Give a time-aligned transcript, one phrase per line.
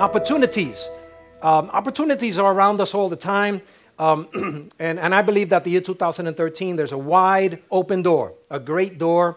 [0.00, 0.88] opportunities.
[1.42, 3.60] Um, opportunities are around us all the time.
[3.98, 4.28] Um,
[4.78, 8.98] and, and I believe that the year 2013, there's a wide open door, a great
[8.98, 9.36] door,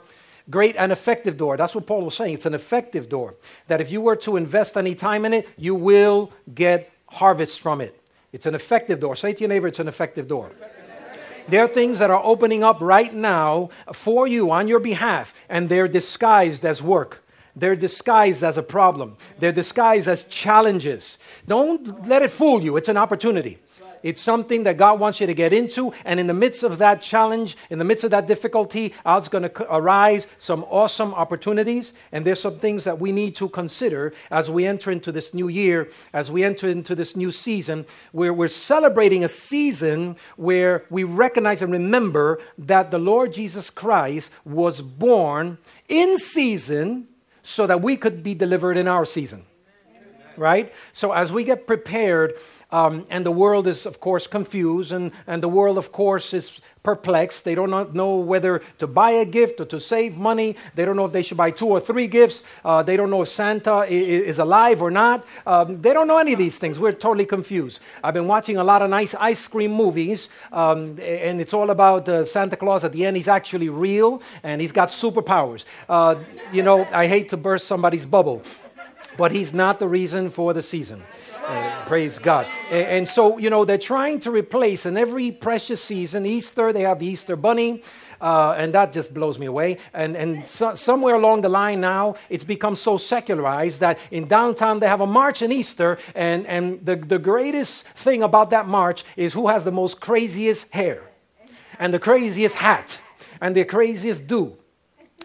[0.49, 1.57] great and effective door.
[1.57, 2.35] That's what Paul was saying.
[2.35, 3.35] It's an effective door.
[3.67, 7.81] That if you were to invest any time in it, you will get harvest from
[7.81, 7.99] it.
[8.31, 9.15] It's an effective door.
[9.15, 10.51] Say to your neighbor, it's an effective door.
[11.49, 15.67] There are things that are opening up right now for you on your behalf, and
[15.67, 17.22] they're disguised as work.
[17.55, 19.17] They're disguised as a problem.
[19.39, 21.17] They're disguised as challenges.
[21.47, 22.77] Don't let it fool you.
[22.77, 23.59] It's an opportunity.
[24.03, 25.93] It's something that God wants you to get into.
[26.03, 29.43] And in the midst of that challenge, in the midst of that difficulty, God's going
[29.49, 31.93] to arise some awesome opportunities.
[32.11, 35.47] And there's some things that we need to consider as we enter into this new
[35.47, 41.05] year, as we enter into this new season, where we're celebrating a season where we
[41.05, 47.07] recognize and remember that the Lord Jesus Christ was born in season
[47.43, 49.45] so that we could be delivered in our season
[50.37, 50.73] right?
[50.93, 52.33] So as we get prepared,
[52.71, 56.59] um, and the world is, of course, confused, and, and the world, of course, is
[56.83, 57.45] perplexed.
[57.45, 60.55] They don't know whether to buy a gift or to save money.
[60.75, 62.43] They don't know if they should buy two or three gifts.
[62.63, 65.25] Uh, they don't know if Santa is, alive or not.
[65.47, 66.77] Um, they don't know any of these things.
[66.77, 67.79] We're totally confused.
[68.03, 72.09] I've been watching a lot of nice ice cream movies, um, and it's all about
[72.09, 72.83] uh, Santa Claus.
[72.83, 75.63] At the end, he's actually real, and he's got superpowers.
[75.87, 76.15] Uh,
[76.51, 78.43] you know, I hate to burst somebody's bubble
[79.17, 81.03] but he's not the reason for the season.
[81.45, 82.47] Uh, praise God.
[82.71, 86.83] And, and, so, you know, they're trying to replace in every precious season, Easter, they
[86.83, 87.83] have the Easter bunny.
[88.21, 89.77] Uh, and that just blows me away.
[89.93, 94.79] And, and so, somewhere along the line now, it's become so secularized that in downtown
[94.79, 99.03] they have a march in Easter, and, and the, the greatest thing about that march
[99.17, 101.03] is who has the most craziest hair,
[101.79, 102.97] and the craziest hat,
[103.41, 104.55] and the craziest do.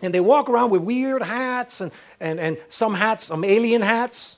[0.02, 4.37] And they walk around with weird hats and, and, and some hats, some alien hats,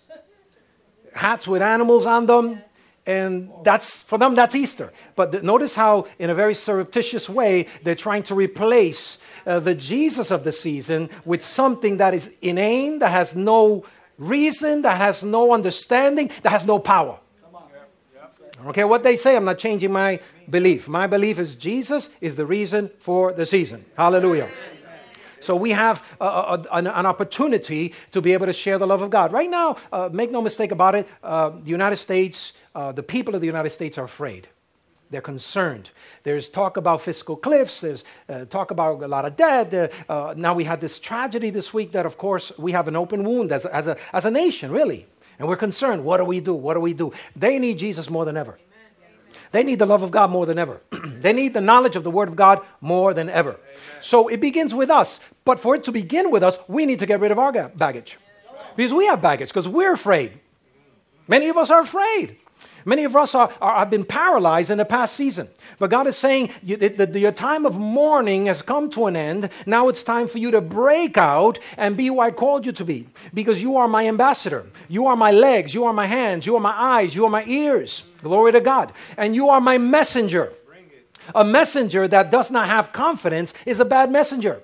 [1.14, 2.62] hats with animals on them.
[3.06, 4.92] And that's, for them, that's Easter.
[5.16, 9.74] But the, notice how, in a very surreptitious way, they're trying to replace uh, the
[9.74, 13.84] Jesus of the season with something that is inane, that has no
[14.18, 17.18] reason, that has no understanding, that has no power.
[18.60, 20.86] I don't care what they say, I'm not changing my belief.
[20.86, 23.86] My belief is Jesus is the reason for the season.
[23.96, 24.50] Hallelujah.
[25.40, 29.02] So we have a, a, an, an, opportunity to be able to share the love
[29.02, 29.32] of God.
[29.32, 33.34] Right now, uh, make no mistake about it, uh, the United States, uh, the people
[33.34, 34.48] of the United States are afraid.
[35.10, 35.90] They're concerned.
[36.22, 37.80] There's talk about fiscal cliffs.
[37.80, 39.74] There's uh, talk about a lot of debt.
[39.74, 42.94] Uh, uh, now we had this tragedy this week that, of course, we have an
[42.94, 45.06] open wound as, as, a, as a nation, really.
[45.38, 46.04] And we're concerned.
[46.04, 46.54] What do we do?
[46.54, 47.12] What do we do?
[47.34, 48.58] They need Jesus more than ever.
[49.52, 50.80] They need the love of God more than ever.
[51.04, 53.52] they need the knowledge of the Word of God more than ever.
[53.52, 53.62] Amen.
[54.00, 55.18] So it begins with us.
[55.44, 58.18] But for it to begin with us, we need to get rid of our baggage.
[58.76, 60.38] Because we have baggage, because we're afraid.
[61.30, 62.40] Many of us are afraid.
[62.84, 65.48] Many of us are, are, have been paralyzed in the past season.
[65.78, 69.48] But God is saying you, the, your time of mourning has come to an end.
[69.64, 72.84] Now it's time for you to break out and be who I called you to
[72.84, 73.06] be.
[73.32, 74.66] Because you are my ambassador.
[74.88, 75.72] You are my legs.
[75.72, 76.46] You are my hands.
[76.46, 77.14] You are my eyes.
[77.14, 78.02] You are my ears.
[78.24, 78.92] Glory to God.
[79.16, 80.52] And you are my messenger.
[81.32, 84.62] A messenger that does not have confidence is a bad messenger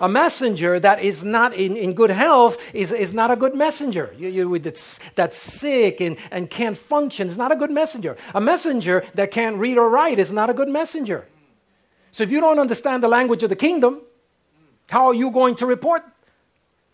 [0.00, 4.14] a messenger that is not in, in good health is, is not a good messenger.
[4.18, 8.16] You, you, that's, that's sick and, and can't function is not a good messenger.
[8.34, 11.26] A messenger that can't read or write is not a good messenger.
[12.12, 14.00] So if you don't understand the language of the kingdom,
[14.88, 16.04] how are you going to report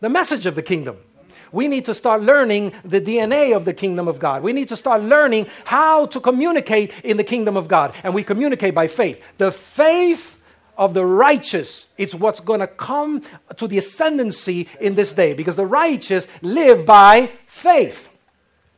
[0.01, 0.99] the message of the kingdom?
[1.53, 4.43] We need to start learning the DNA of the kingdom of God.
[4.43, 7.95] We need to start learning how to communicate in the kingdom of God.
[8.03, 9.23] And we communicate by faith.
[9.39, 10.34] The faith
[10.77, 11.87] of the righteous.
[11.99, 13.23] It's what's going to come
[13.57, 18.09] to the ascendancy in this day because the righteous live by faith.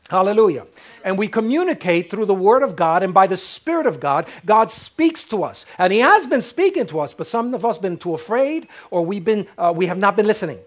[0.08, 0.66] Hallelujah.
[1.04, 4.28] And we communicate through the Word of God and by the Spirit of God.
[4.44, 5.66] God speaks to us.
[5.78, 9.04] And He has been speaking to us, but some of us been too afraid or
[9.04, 10.58] we've been, uh, we have not been listening.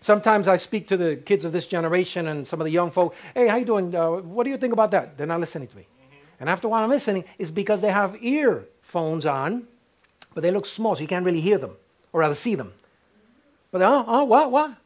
[0.00, 3.14] Sometimes I speak to the kids of this generation and some of the young folk.
[3.34, 3.94] Hey, how you doing?
[3.94, 5.16] Uh, what do you think about that?
[5.16, 5.86] They're not listening to me.
[6.38, 9.66] And after a while I'm listening, it's because they have earphones on
[10.36, 11.74] but they look small, so you can't really hear them,
[12.12, 12.74] or rather see them.
[13.70, 14.76] But oh, oh, what, what?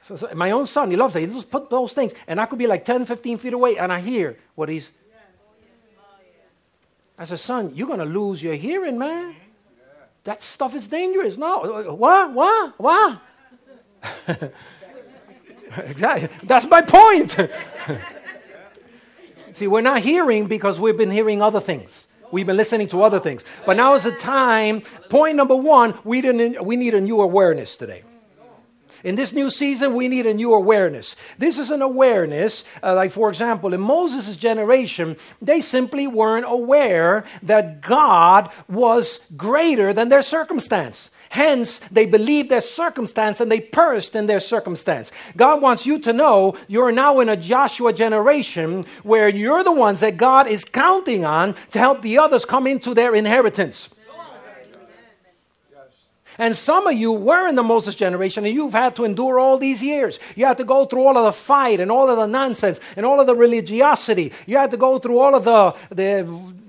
[0.00, 1.28] So, so my own son, he loves it.
[1.28, 3.92] He just put those things, and I could be like 10, 15 feet away, and
[3.92, 4.88] I hear what he's.
[7.18, 9.36] I said, son, you're going to lose your hearing, man.
[10.24, 11.36] That stuff is dangerous.
[11.36, 13.20] No, uh, uh, what, what, what?
[15.84, 16.30] exactly.
[16.44, 17.36] That's my point.
[19.52, 22.08] See, we're not hearing because we've been hearing other things.
[22.34, 23.44] We've been listening to other things.
[23.64, 24.80] But now is the time.
[25.08, 28.02] Point number one, we, didn't, we need a new awareness today.
[29.04, 31.14] In this new season, we need a new awareness.
[31.38, 37.24] This is an awareness, uh, like for example, in Moses' generation, they simply weren't aware
[37.44, 41.10] that God was greater than their circumstance.
[41.30, 45.10] Hence, they believed their circumstance and they perished in their circumstance.
[45.36, 50.00] God wants you to know you're now in a Joshua generation where you're the ones
[50.00, 53.88] that God is counting on to help the others come into their inheritance.
[56.38, 59.56] And some of you were in the Moses generation and you've had to endure all
[59.58, 60.18] these years.
[60.34, 63.06] You had to go through all of the fight and all of the nonsense and
[63.06, 64.32] all of the religiosity.
[64.46, 66.24] You had to go through all of the, the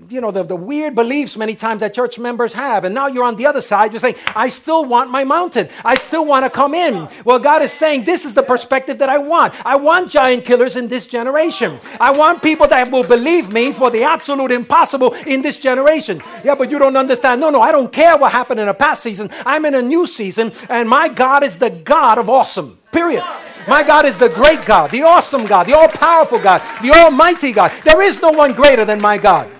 [0.08, 2.84] you know, the, the weird beliefs many times that church members have.
[2.84, 3.92] And now you're on the other side.
[3.92, 5.68] You're saying, I still want my mountain.
[5.84, 7.08] I still want to come in.
[7.24, 9.54] Well, God is saying, this is the perspective that I want.
[9.66, 11.80] I want giant killers in this generation.
[12.00, 16.22] I want people that will believe me for the absolute impossible in this generation.
[16.44, 17.40] Yeah, but you don't understand.
[17.40, 19.30] No, no, I don't care what happened in a past season.
[19.44, 22.78] I'm in a new season, and my God is the God of awesome.
[22.92, 23.22] Period.
[23.68, 27.52] My God is the great God, the awesome God, the all powerful God, the almighty
[27.52, 27.72] God.
[27.84, 29.50] There is no one greater than my God.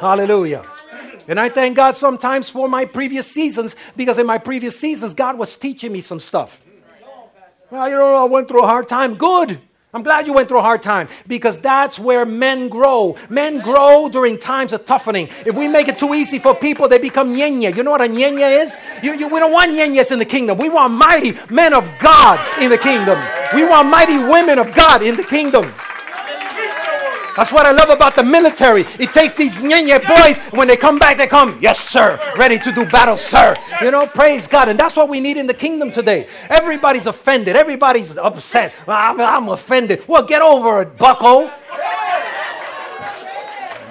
[0.00, 0.62] Hallelujah.
[1.28, 5.38] And I thank God sometimes for my previous seasons because in my previous seasons, God
[5.38, 6.60] was teaching me some stuff.
[7.70, 9.16] Well, you know, I went through a hard time.
[9.16, 9.60] Good.
[9.92, 13.16] I'm glad you went through a hard time because that's where men grow.
[13.30, 15.28] Men grow during times of toughening.
[15.46, 17.74] If we make it too easy for people, they become nyenya.
[17.74, 18.76] You know what a nyenya is?
[19.02, 20.58] You, you, we don't want nyenyas in the kingdom.
[20.58, 23.18] We want mighty men of God in the kingdom.
[23.54, 25.72] We want mighty women of God in the kingdom.
[27.36, 28.82] That's what I love about the military.
[28.98, 32.72] It takes these nyanya boys, when they come back, they come, yes, sir, ready to
[32.72, 33.54] do battle, sir.
[33.82, 34.68] You know, praise God.
[34.70, 36.28] And that's what we need in the kingdom today.
[36.48, 37.54] Everybody's offended.
[37.54, 38.74] Everybody's upset.
[38.88, 40.02] I'm, I'm offended.
[40.08, 41.50] Well, get over it, bucko.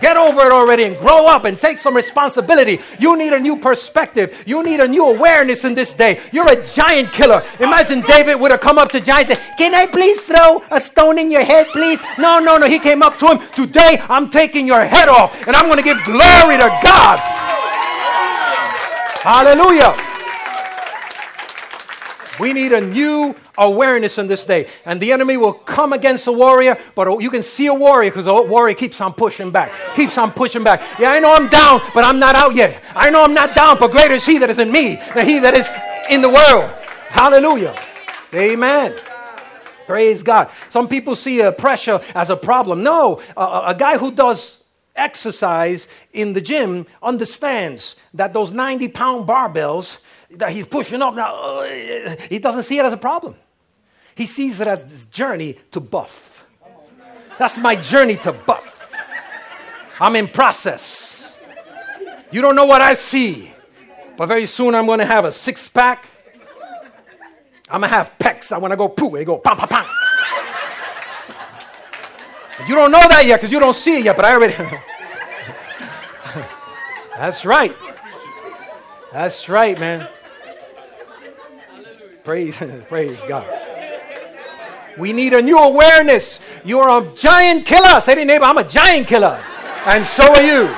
[0.05, 2.79] Get over it already and grow up and take some responsibility.
[2.99, 4.37] You need a new perspective.
[4.45, 6.21] You need a new awareness in this day.
[6.31, 7.41] You're a giant killer.
[7.59, 10.79] Imagine David would have come up to giant and said, Can I please throw a
[10.79, 11.99] stone in your head, please?
[12.19, 12.67] No, no, no.
[12.67, 13.39] He came up to him.
[13.55, 17.17] Today, I'm taking your head off and I'm going to give glory to God.
[19.25, 19.97] Hallelujah.
[22.39, 24.67] We need a new awareness in this day.
[24.85, 28.25] And the enemy will come against a warrior, but you can see a warrior because
[28.25, 30.81] the warrior keeps on pushing back, keeps on pushing back.
[30.99, 32.81] Yeah, I know I'm down, but I'm not out yet.
[32.95, 35.39] I know I'm not down, but greater is he that is in me than he
[35.39, 35.67] that is
[36.09, 36.69] in the world.
[37.09, 37.77] Hallelujah.
[38.33, 38.93] Amen.
[39.87, 40.49] Praise God.
[40.69, 42.83] Some people see a pressure as a problem.
[42.83, 44.57] No, a, guy who does
[44.95, 49.97] exercise in the gym understands that those 90 pound barbells
[50.31, 53.35] that he's pushing up now, uh, he doesn't see it as a problem.
[54.15, 56.45] He sees it as this journey to buff.
[57.37, 58.71] That's my journey to buff.
[59.99, 61.29] I'm in process.
[62.31, 63.51] You don't know what I see,
[64.17, 66.05] but very soon I'm going to have a six pack.
[67.69, 68.51] I'm going to have pecs.
[68.51, 69.11] I want to go poo.
[69.11, 69.85] They go pam, pam, pam.
[72.67, 74.71] You don't know that yet because you don't see it yet, but I already know.
[77.17, 77.75] That's right.
[79.11, 80.07] That's right, man.
[82.23, 82.57] Praise,
[82.87, 83.64] praise God.
[84.97, 86.39] We need a new awareness.
[86.63, 87.99] You're a giant killer.
[88.01, 89.41] Say to your neighbor, I'm a giant killer.
[89.85, 90.75] And so are you.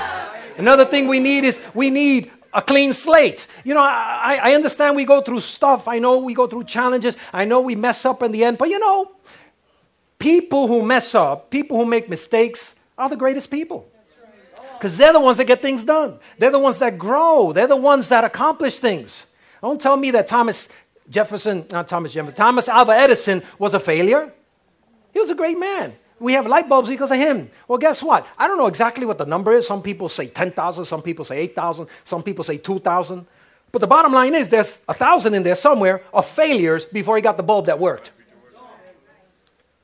[0.57, 3.45] Another thing we need is we need a clean slate.
[3.63, 5.87] You know, I, I understand we go through stuff.
[5.87, 7.15] I know we go through challenges.
[7.31, 8.57] I know we mess up in the end.
[8.57, 9.11] But you know,
[10.18, 13.87] people who mess up, people who make mistakes, are the greatest people.
[14.73, 16.19] Because they're the ones that get things done.
[16.37, 17.51] They're the ones that grow.
[17.51, 19.25] They're the ones that accomplish things.
[19.61, 20.69] Don't tell me that Thomas
[21.09, 24.31] Jefferson, not Thomas Jefferson, Thomas Alva Edison was a failure.
[25.14, 25.95] He was a great man.
[26.19, 27.49] We have light bulbs because of him.
[27.68, 28.26] Well, guess what?
[28.37, 29.68] I don't know exactly what the number is.
[29.68, 33.26] Some people say 10,000, some people say 8,000, some people say 2,000.
[33.71, 37.21] But the bottom line is there's a thousand in there somewhere of failures before he
[37.21, 38.11] got the bulb that worked.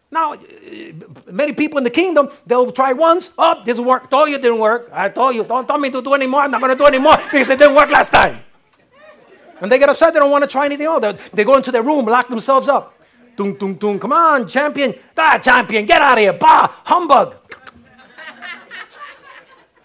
[0.10, 0.38] Now, uh,
[1.32, 3.32] many people in the kingdom, they'll try once.
[3.36, 4.12] Oh, this worked.
[4.12, 4.90] Told you it didn't work.
[4.94, 6.42] I told you, don't tell me to do anymore.
[6.42, 8.40] I'm not going to do anymore because it didn't work last time.
[9.64, 10.14] And they get upset.
[10.14, 11.18] They don't want to try anything else.
[11.34, 13.00] They, go into their room, lock themselves up.
[13.38, 13.98] Dun, dun, dun.
[13.98, 14.94] Come on, champion.
[15.18, 16.34] Ah, champion, get out of here.
[16.34, 17.36] Bah, humbug.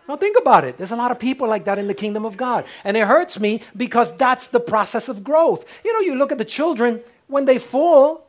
[0.08, 0.76] now think about it.
[0.76, 2.66] There's a lot of people like that in the kingdom of God.
[2.82, 5.64] And it hurts me because that's the process of growth.
[5.84, 8.26] You know, you look at the children, when they fall,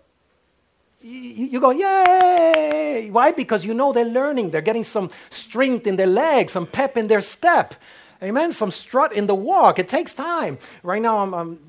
[1.01, 3.09] you, go, yay!
[3.09, 3.31] Why?
[3.31, 4.51] Because you know they're learning.
[4.51, 7.73] They're getting some strength in their legs, some pep in their step.
[8.21, 8.51] Amen.
[8.51, 9.79] Some strut in the walk.
[9.79, 10.57] It takes time.
[10.83, 11.59] Right now, I'm, I'm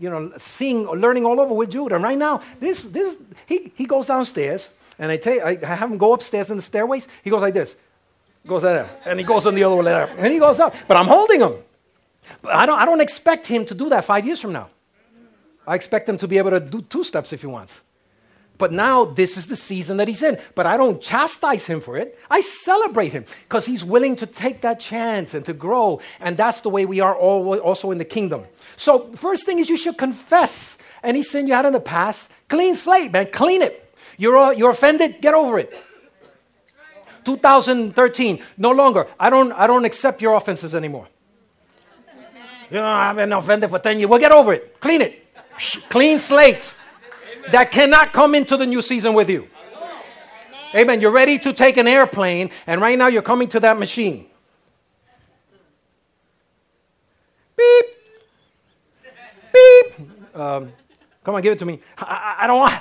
[0.00, 1.96] you know, seeing, learning all over with Judah.
[1.96, 5.98] And right now, this, this, he, he goes downstairs, and I, take, I have him
[5.98, 7.06] go upstairs in the stairways.
[7.24, 7.76] He goes like this,
[8.46, 10.74] goes there, and he goes on the other way there, and he goes up.
[10.86, 11.54] But I'm holding him.
[12.42, 14.68] But I don't, I don't expect him to do that five years from now.
[15.66, 17.80] I expect him to be able to do two steps if he wants.
[18.58, 20.38] But now this is the season that he's in.
[20.54, 22.18] But I don't chastise him for it.
[22.30, 26.00] I celebrate him because he's willing to take that chance and to grow.
[26.20, 28.44] And that's the way we are all, also in the kingdom.
[28.76, 32.28] So, first thing is you should confess any sin you had in the past.
[32.48, 33.30] Clean slate, man.
[33.30, 33.94] Clean it.
[34.16, 35.20] You're, uh, you're offended?
[35.20, 35.78] Get over it.
[37.24, 39.08] 2013, no longer.
[39.18, 41.08] I don't, I don't accept your offenses anymore.
[42.70, 44.08] You know, I've been offended for 10 years.
[44.08, 44.80] Well, get over it.
[44.80, 45.24] Clean it.
[45.88, 46.72] Clean slate
[47.52, 49.48] that cannot come into the new season with you.
[50.74, 51.00] Amen.
[51.00, 54.26] You're ready to take an airplane, and right now you're coming to that machine.
[57.56, 57.86] Beep.
[59.52, 60.36] Beep.
[60.36, 60.72] Um,
[61.24, 61.80] come on, give it to me.
[61.96, 62.74] I, I don't want.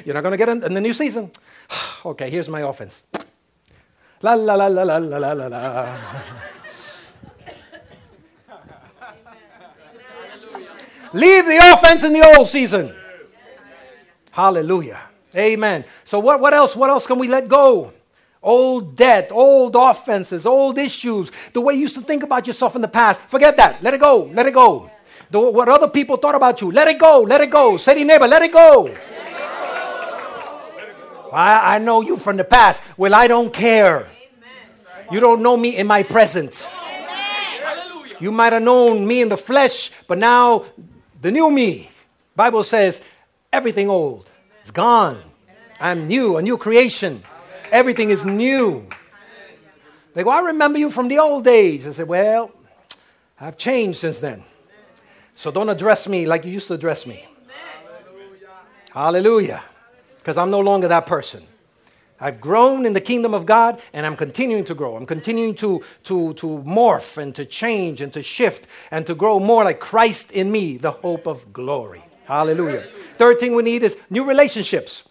[0.06, 1.30] you're not going to get in, in the new season.
[2.04, 3.00] okay, here's my offense.
[4.20, 5.98] La la la la la la la la.
[11.14, 12.94] Leave the offense in the old season.
[14.32, 14.98] Hallelujah.
[15.36, 15.84] Amen.
[16.04, 16.74] So what, what else?
[16.74, 17.92] What else can we let go?
[18.42, 22.82] Old debt, old offenses, old issues, the way you used to think about yourself in
[22.82, 23.20] the past.
[23.28, 23.82] Forget that.
[23.82, 24.30] Let it go.
[24.32, 24.90] Let it go.
[25.30, 26.72] The, what other people thought about you.
[26.72, 27.20] Let it go.
[27.20, 27.76] Let it go.
[27.76, 28.92] Say to neighbor, let it go.
[31.32, 32.82] I, I know you from the past.
[32.96, 34.08] Well, I don't care.
[35.10, 36.68] You don't know me in my present.
[38.18, 40.64] You might have known me in the flesh, but now
[41.20, 41.90] the new me.
[42.34, 43.00] Bible says
[43.52, 44.28] everything old
[44.64, 45.22] is gone.
[45.80, 47.20] I'm new, a new creation.
[47.70, 48.86] Everything is new.
[50.14, 51.86] They go, I remember you from the old days.
[51.86, 52.50] I said, Well,
[53.40, 54.44] I've changed since then.
[55.34, 57.26] So don't address me like you used to address me.
[58.92, 59.62] Hallelujah.
[60.18, 61.42] Because I'm no longer that person.
[62.22, 64.96] I've grown in the kingdom of God and I'm continuing to grow.
[64.96, 69.40] I'm continuing to, to, to morph and to change and to shift and to grow
[69.40, 72.04] more like Christ in me, the hope of glory.
[72.24, 72.86] Hallelujah.
[73.18, 75.02] Third thing we need is new relationships.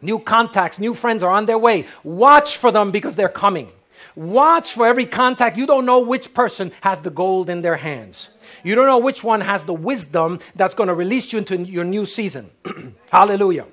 [0.00, 1.86] New contacts, new friends are on their way.
[2.04, 3.68] Watch for them because they're coming.
[4.14, 5.56] Watch for every contact.
[5.56, 8.28] You don't know which person has the gold in their hands.
[8.62, 11.84] You don't know which one has the wisdom that's going to release you into your
[11.84, 12.50] new season.
[13.10, 13.66] Hallelujah.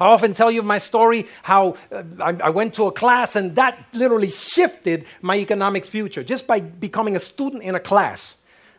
[0.00, 3.78] I often tell you my story how uh, I, went to a class and that
[3.92, 8.36] literally shifted my economic future just by becoming a student in a class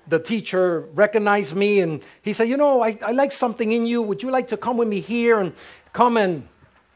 [0.08, 4.02] the teacher recognized me and he said, You know, I, I like something in you.
[4.02, 5.54] Would you like to come with me here and
[5.94, 6.48] come and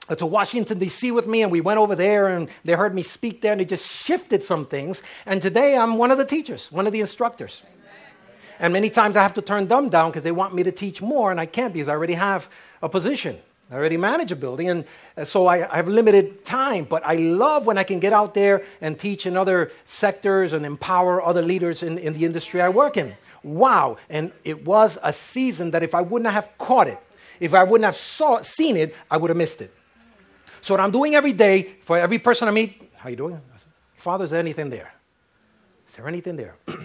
[0.09, 1.11] uh, to Washington, D.C.
[1.11, 1.41] with me?
[1.41, 4.43] And we went over there and they heard me speak there and they just shifted
[4.43, 5.01] some things.
[5.25, 7.63] And today I'm one of the teachers, one of the instructors.
[8.57, 11.01] And many times I have to turn them down because they want me to teach
[11.01, 12.49] more and I can't because I already have
[12.81, 13.37] a position.
[13.71, 14.85] I already manage a building, and
[15.17, 16.85] uh, so I, I have limited time.
[16.85, 20.65] But I love when I can get out there and teach in other sectors and
[20.65, 23.15] empower other leaders in, in the industry I work in.
[23.43, 23.97] Wow.
[24.09, 26.99] And it was a season that if I wouldn't have caught it,
[27.39, 29.73] if I wouldn't have saw, seen it, I would have missed it.
[30.61, 33.41] So what I'm doing every day for every person I meet, how you doing?
[33.97, 34.93] Father, is there anything there?
[35.89, 36.55] Is there anything there?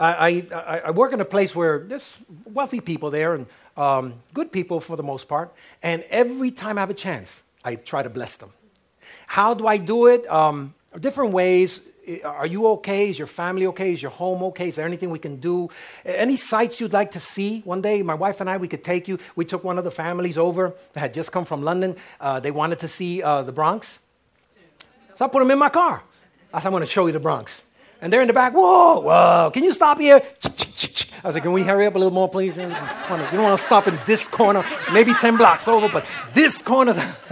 [0.00, 3.46] I, I, I, work in a place where there's wealthy people there, and
[3.80, 5.52] um, good people for the most part.
[5.82, 8.52] And every time I have a chance, I try to bless them.
[9.26, 10.28] How do I do it?
[10.30, 11.80] Um, different ways.
[12.24, 13.08] Are you okay?
[13.08, 13.92] Is your family okay?
[13.92, 14.68] Is your home okay?
[14.68, 15.70] Is there anything we can do?
[16.04, 17.60] Any sites you'd like to see?
[17.64, 19.18] One day, my wife and I, we could take you.
[19.36, 21.96] We took one of the families over that had just come from London.
[22.20, 23.98] Uh, they wanted to see uh, the Bronx.
[25.16, 26.02] So I put them in my car.
[26.52, 27.62] I said, I'm going to show you the Bronx.
[28.02, 30.22] And they're in the back, whoa, whoa, can you stop here?
[31.22, 32.56] I was like, can we hurry up a little more, please?
[32.56, 36.94] You don't want to stop in this corner, maybe 10 blocks over, but this corner.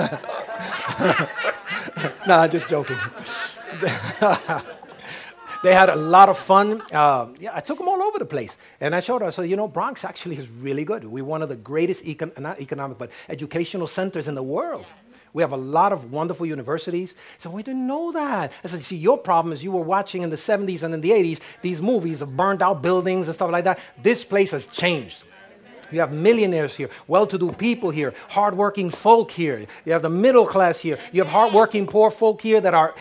[2.27, 2.99] nah, just joking.
[5.63, 6.83] they had a lot of fun.
[6.93, 8.57] Uh, yeah, I took them all over the place.
[8.81, 11.05] And I showed her, I said, you know, Bronx actually is really good.
[11.05, 14.85] We're one of the greatest, econ- not economic, but educational centers in the world.
[15.33, 17.15] We have a lot of wonderful universities.
[17.39, 18.53] So we didn't know that.
[18.65, 21.11] I said, see, your problem is you were watching in the 70s and in the
[21.11, 23.79] 80s these movies of burned out buildings and stuff like that.
[24.03, 25.25] This place has changed.
[25.91, 29.67] You have millionaires here, well to do people here, hardworking folk here.
[29.85, 30.99] You have the middle class here.
[31.13, 32.95] You have hardworking poor folk here that are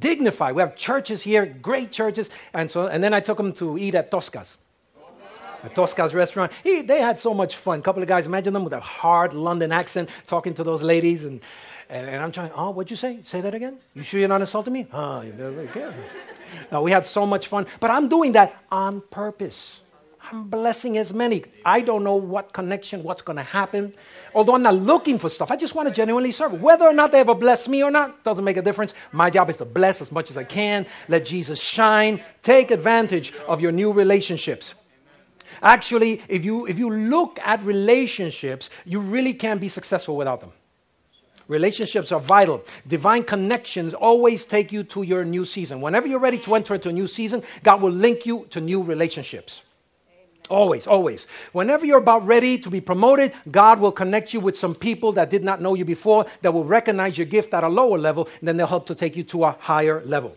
[0.00, 0.54] dignified.
[0.56, 2.30] We have churches here, great churches.
[2.52, 4.58] And, so, and then I took them to eat at Tosca's.
[5.64, 6.52] At Tosca's restaurant.
[6.62, 7.78] He, they had so much fun.
[7.78, 11.24] A couple of guys, imagine them with a hard London accent talking to those ladies.
[11.24, 11.40] And,
[11.88, 13.20] and, and I'm trying, oh, what'd you say?
[13.24, 13.78] Say that again?
[13.94, 14.86] You sure you're not insulting me?
[14.92, 15.92] Oh, yeah.
[16.70, 17.66] no, we had so much fun.
[17.80, 19.80] But I'm doing that on purpose.
[20.30, 21.44] I'm blessing as many.
[21.64, 23.94] I don't know what connection, what's going to happen.
[24.34, 26.60] Although I'm not looking for stuff, I just want to genuinely serve.
[26.60, 28.94] Whether or not they ever bless me or not doesn't make a difference.
[29.12, 30.86] My job is to bless as much as I can.
[31.08, 32.22] Let Jesus shine.
[32.42, 34.74] Take advantage of your new relationships.
[35.64, 40.52] Actually, if you, if you look at relationships, you really can't be successful without them.
[41.48, 42.62] Relationships are vital.
[42.86, 45.80] Divine connections always take you to your new season.
[45.80, 48.82] Whenever you're ready to enter into a new season, God will link you to new
[48.82, 49.62] relationships.
[50.50, 51.26] Always, always.
[51.52, 55.30] Whenever you're about ready to be promoted, God will connect you with some people that
[55.30, 58.48] did not know you before that will recognize your gift at a lower level, and
[58.48, 60.36] then they'll help to take you to a higher level.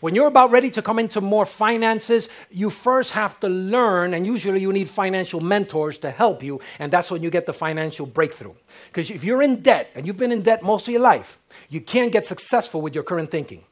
[0.00, 4.26] When you're about ready to come into more finances, you first have to learn, and
[4.26, 8.06] usually you need financial mentors to help you, and that's when you get the financial
[8.06, 8.54] breakthrough.
[8.86, 11.80] Because if you're in debt, and you've been in debt most of your life, you
[11.80, 13.64] can't get successful with your current thinking.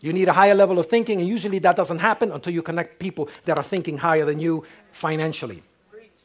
[0.00, 2.98] You need a higher level of thinking, and usually that doesn't happen until you connect
[2.98, 5.62] people that are thinking higher than you financially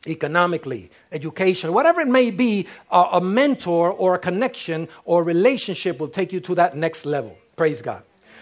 [0.07, 6.07] economically, education, whatever it may be, a mentor or a connection or a relationship will
[6.07, 7.37] take you to that next level.
[7.55, 8.01] Praise God.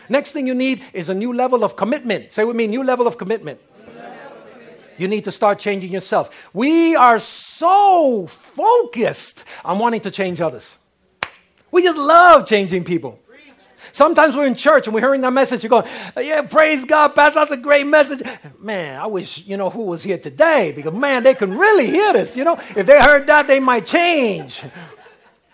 [0.09, 2.31] Next thing you need is a new level of commitment.
[2.31, 3.61] Say with me, new level of commitment.
[4.97, 6.29] You need to start changing yourself.
[6.53, 10.75] We are so focused on wanting to change others.
[11.71, 13.19] We just love changing people.
[13.93, 15.63] Sometimes we're in church and we're hearing that message.
[15.63, 15.85] You're going,
[16.17, 18.21] yeah, praise God, Pastor, that's a great message.
[18.59, 22.13] Man, I wish, you know, who was here today because, man, they can really hear
[22.13, 22.35] this.
[22.35, 24.61] You know, if they heard that, they might change.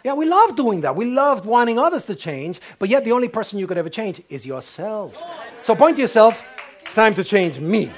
[0.05, 0.95] Yeah, we love doing that.
[0.95, 4.21] We love wanting others to change, but yet the only person you could ever change
[4.29, 5.19] is yourself.
[5.63, 6.45] So point to yourself,
[6.85, 7.91] it's time to change me.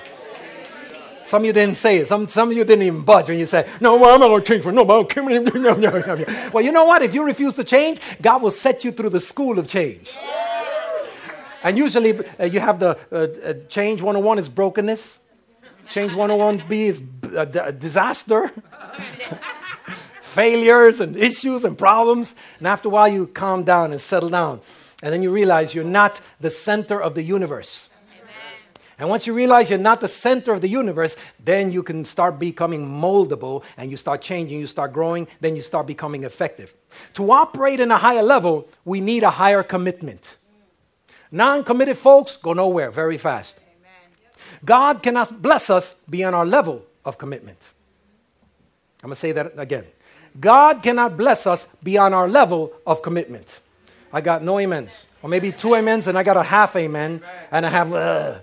[1.25, 2.07] Some of you didn't say it.
[2.07, 4.41] Some, some of you didn't even budge when you say, No, well, I'm not going
[4.41, 5.19] to change for nobody.
[6.53, 7.01] well, you know what?
[7.01, 10.15] If you refuse to change, God will set you through the school of change.
[11.61, 15.17] And usually uh, you have the uh, uh, change 101 is brokenness,
[15.91, 17.01] change 101B is
[17.35, 18.49] uh, d- disaster
[20.37, 22.35] failures and issues and problems.
[22.59, 24.61] And after a while, you calm down and settle down.
[25.01, 27.89] And then you realize you're not the center of the universe.
[28.99, 32.37] And once you realize you're not the center of the universe, then you can start
[32.39, 36.73] becoming moldable and you start changing, you start growing, then you start becoming effective.
[37.15, 40.37] To operate in a higher level, we need a higher commitment.
[41.31, 43.59] Non committed folks go nowhere very fast.
[44.63, 47.59] God cannot bless us beyond our level of commitment.
[49.03, 49.85] I'm going to say that again.
[50.39, 53.59] God cannot bless us beyond our level of commitment.
[54.13, 55.05] I got no amens.
[55.21, 57.21] Or maybe two amens and I got a half amen
[57.51, 58.39] and I have, uh.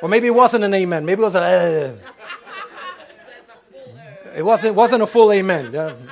[0.00, 1.04] or maybe it wasn't an amen.
[1.04, 1.96] Maybe it was a, uh.
[4.36, 5.72] it wasn't, wasn't a full amen.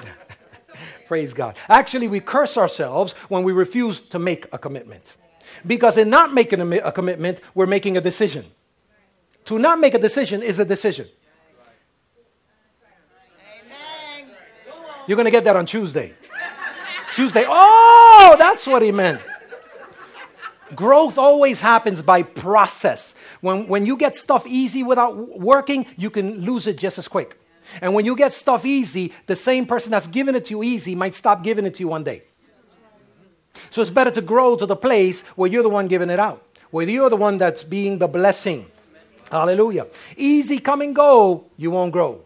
[1.07, 1.57] Praise God.
[1.69, 5.05] Actually, we curse ourselves when we refuse to make a commitment.
[5.67, 8.47] Because in not making a, a commitment, we're making a decision.
[9.47, 11.09] To not make a decision is a decision.
[15.07, 16.15] You're going to get that on Tuesday.
[17.15, 17.45] Tuesday.
[17.47, 19.21] Oh, that's what he meant.
[20.75, 23.15] Growth always happens by process.
[23.41, 27.39] When, when you get stuff easy without working, you can lose it just as quick.
[27.81, 30.95] And when you get stuff easy, the same person that's giving it to you easy
[30.95, 32.23] might stop giving it to you one day.
[33.71, 36.47] So it's better to grow to the place where you're the one giving it out,
[36.71, 38.67] where you're the one that's being the blessing.
[39.31, 39.87] Hallelujah.
[40.17, 42.23] Easy come and go, you won't grow.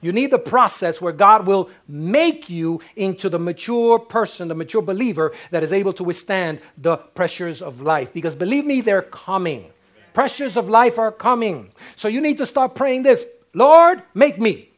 [0.00, 4.82] You need the process where God will make you into the mature person, the mature
[4.82, 8.12] believer that is able to withstand the pressures of life.
[8.12, 9.70] Because believe me, they're coming.
[10.14, 11.70] Pressures of life are coming.
[11.96, 14.70] So you need to start praying this Lord, make me.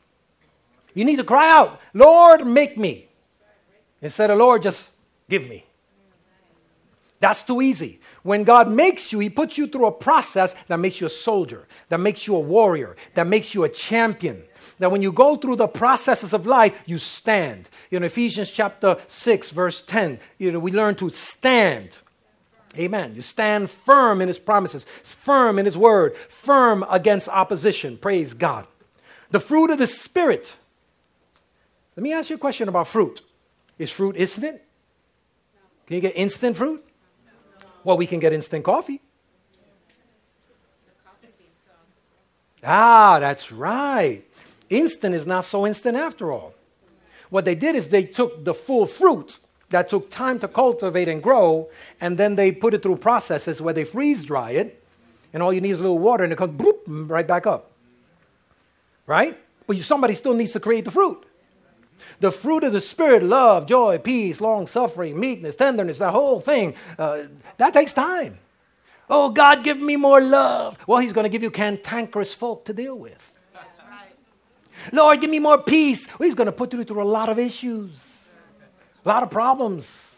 [0.94, 3.08] You need to cry out, Lord, make me.
[4.02, 4.90] Instead of Lord, just
[5.28, 5.64] give me.
[7.20, 8.00] That's too easy.
[8.22, 11.68] When God makes you, He puts you through a process that makes you a soldier,
[11.90, 14.42] that makes you a warrior, that makes you a champion
[14.80, 17.68] that when you go through the processes of life, you stand.
[17.90, 21.98] You know, Ephesians chapter 6, verse 10, you know, we learn to stand.
[22.78, 23.14] Amen.
[23.14, 27.98] You stand firm in his promises, firm in his word, firm against opposition.
[27.98, 28.66] Praise God.
[29.30, 30.50] The fruit of the Spirit.
[31.94, 33.20] Let me ask you a question about fruit.
[33.78, 34.62] Is fruit instant?
[35.86, 36.82] Can you get instant fruit?
[37.84, 39.02] Well, we can get instant coffee.
[42.64, 44.24] Ah, that's right
[44.70, 46.54] instant is not so instant after all.
[47.28, 49.38] What they did is they took the full fruit
[49.70, 51.68] that took time to cultivate and grow,
[52.00, 54.82] and then they put it through processes where they freeze dry it,
[55.32, 57.70] and all you need is a little water, and it comes bloop, right back up.
[59.06, 59.38] Right?
[59.66, 61.24] But somebody still needs to create the fruit.
[62.18, 66.74] The fruit of the Spirit love, joy, peace, long suffering, meekness, tenderness, that whole thing
[66.98, 67.22] uh,
[67.58, 68.38] that takes time.
[69.08, 70.78] Oh, God, give me more love.
[70.86, 73.32] Well, He's going to give you cantankerous folk to deal with.
[74.92, 76.06] Lord, give me more peace.
[76.18, 77.90] Well, he's going to put you through a lot of issues,
[79.04, 80.14] a lot of problems,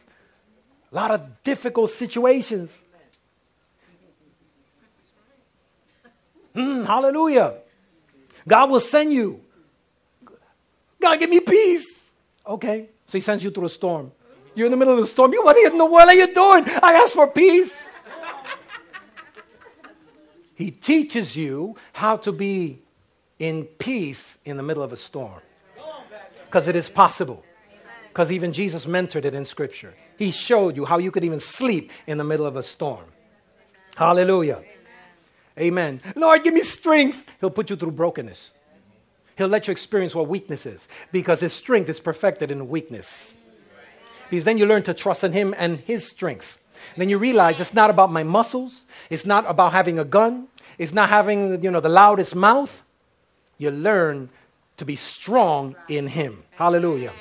[0.91, 2.71] a lot of difficult situations.
[6.55, 7.55] Mm, hallelujah.
[8.47, 9.41] God will send you.
[11.01, 12.13] God, give me peace.
[12.47, 12.89] Okay.
[13.07, 14.13] So he sends you through a storm.
[14.55, 15.33] You're in the middle of the storm.
[15.33, 16.65] You, what in the world are you doing?
[16.83, 17.91] I asked for peace.
[20.55, 22.81] he teaches you how to be
[23.43, 25.41] in peace in the middle of a storm.
[26.45, 27.45] Because it is possible.
[28.09, 29.95] Because even Jesus mentored it in Scripture.
[30.17, 33.05] He showed you how you could even sleep in the middle of a storm.
[33.97, 34.63] Hallelujah.
[35.59, 36.01] Amen.
[36.15, 37.27] Lord, give me strength.
[37.41, 38.53] He'll put you through brokenness.
[39.37, 43.33] He'll let you experience what weakness is because His strength is perfected in weakness.
[44.31, 46.59] Because then you learn to trust in Him and His strengths.
[46.97, 48.83] Then you realize it's not about my muscles.
[49.11, 50.47] It's not about having a gun.
[50.79, 52.85] It's not having you know the loudest mouth.
[53.59, 54.29] You learn
[54.77, 56.43] to be strong in Him.
[56.53, 57.13] Hallelujah.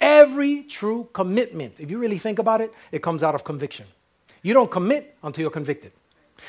[0.00, 3.86] Every true commitment, if you really think about it, it comes out of conviction.
[4.42, 5.92] You don't commit until you're convicted.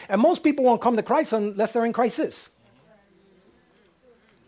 [0.09, 2.49] And most people won't come to Christ unless they're in crisis.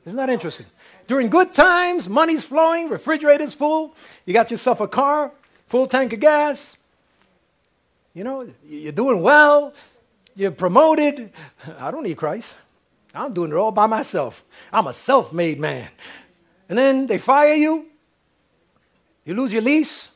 [0.05, 0.65] Isn't that interesting?
[1.07, 5.31] During good times, money's flowing, refrigerator's full, you got yourself a car,
[5.67, 6.75] full tank of gas,
[8.13, 9.73] you know, you're doing well,
[10.35, 11.31] you're promoted.
[11.79, 12.55] I don't need Christ.
[13.13, 14.43] I'm doing it all by myself.
[14.71, 15.89] I'm a self made man.
[16.67, 17.87] And then they fire you,
[19.25, 20.09] you lose your lease,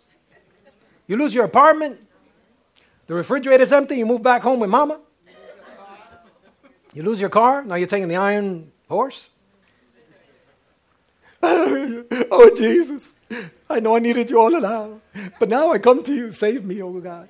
[1.08, 2.00] you lose your apartment,
[3.08, 5.00] the refrigerator's empty, you move back home with mama.
[6.94, 9.30] You lose your car, now you're taking the iron horse.
[11.44, 13.10] oh, Jesus,
[13.70, 15.02] I know I needed you all along,
[15.40, 16.32] but now I come to you.
[16.32, 17.28] Save me, oh God.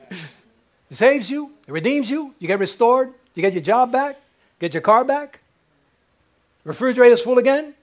[0.92, 4.20] It saves you, it redeems you, you get restored, you get your job back,
[4.60, 5.40] get your car back.
[6.64, 7.74] Refrigerator's full again.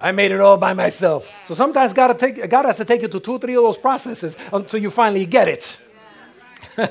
[0.00, 1.28] I made it all by myself.
[1.46, 3.78] So sometimes God, take, God has to take you to two or three of those
[3.78, 5.76] processes until you finally get it.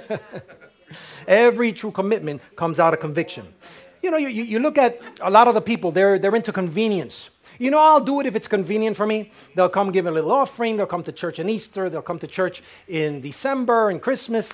[1.27, 3.53] Every true commitment comes out of conviction.
[4.01, 7.29] You know, you, you look at a lot of the people, they're, they're into convenience.
[7.59, 9.31] You know, I'll do it if it's convenient for me.
[9.55, 10.77] They'll come give a little offering.
[10.77, 11.89] They'll come to church in Easter.
[11.89, 14.49] They'll come to church in December and Christmas.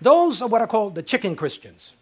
[0.00, 1.92] Those are what I call the chicken Christians.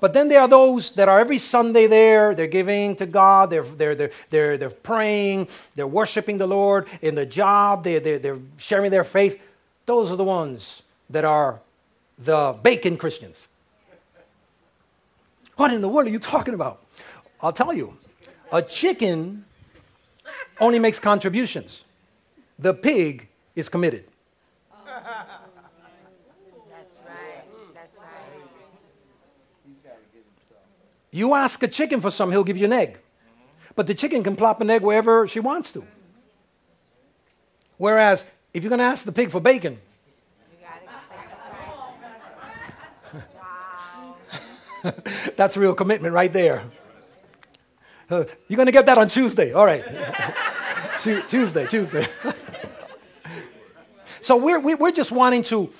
[0.00, 3.62] But then there are those that are every Sunday there, they're giving to God, they're,
[3.62, 8.38] they're, they're, they're, they're praying, they're worshiping the Lord in the job, they're, they're, they're
[8.58, 9.40] sharing their faith.
[9.86, 11.60] Those are the ones that are
[12.18, 13.46] the bacon Christians.
[15.56, 16.82] What in the world are you talking about?
[17.40, 17.96] I'll tell you.
[18.52, 19.44] A chicken
[20.60, 21.84] only makes contributions,
[22.58, 24.04] the pig is committed.
[24.84, 24.96] That's
[27.06, 27.44] right.
[27.74, 28.04] That's right.
[31.14, 32.98] You ask a chicken for something, he'll give you an egg.
[33.76, 35.86] But the chicken can plop an egg wherever she wants to.
[37.76, 39.78] Whereas if you're going to ask the pig for bacon,
[45.36, 46.64] That's real commitment right there.
[48.10, 49.52] Uh, you're going to get that on Tuesday.
[49.52, 49.84] All right.
[51.28, 52.08] Tuesday, Tuesday.
[54.20, 55.70] so we're, we're just wanting to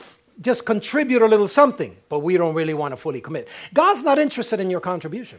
[0.40, 3.48] just contribute a little something, but we don't really want to fully commit.
[3.72, 5.38] God's not interested in your contribution.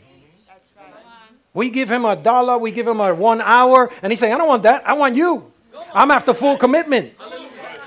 [1.54, 4.38] We give him a dollar, we give him a one hour, and he's saying, I
[4.38, 4.88] don't want that.
[4.88, 5.52] I want you.
[5.94, 7.14] I'm after full commitment.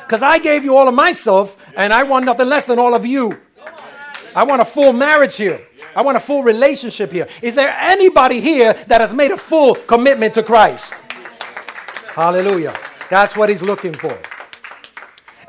[0.06, 3.04] Because I gave you all of myself, and I want nothing less than all of
[3.04, 3.38] you.
[4.34, 5.66] I want a full marriage here.
[5.94, 7.28] I want a full relationship here.
[7.42, 10.94] Is there anybody here that has made a full commitment to Christ?
[12.14, 12.74] Hallelujah.
[13.10, 14.18] That's what he's looking for.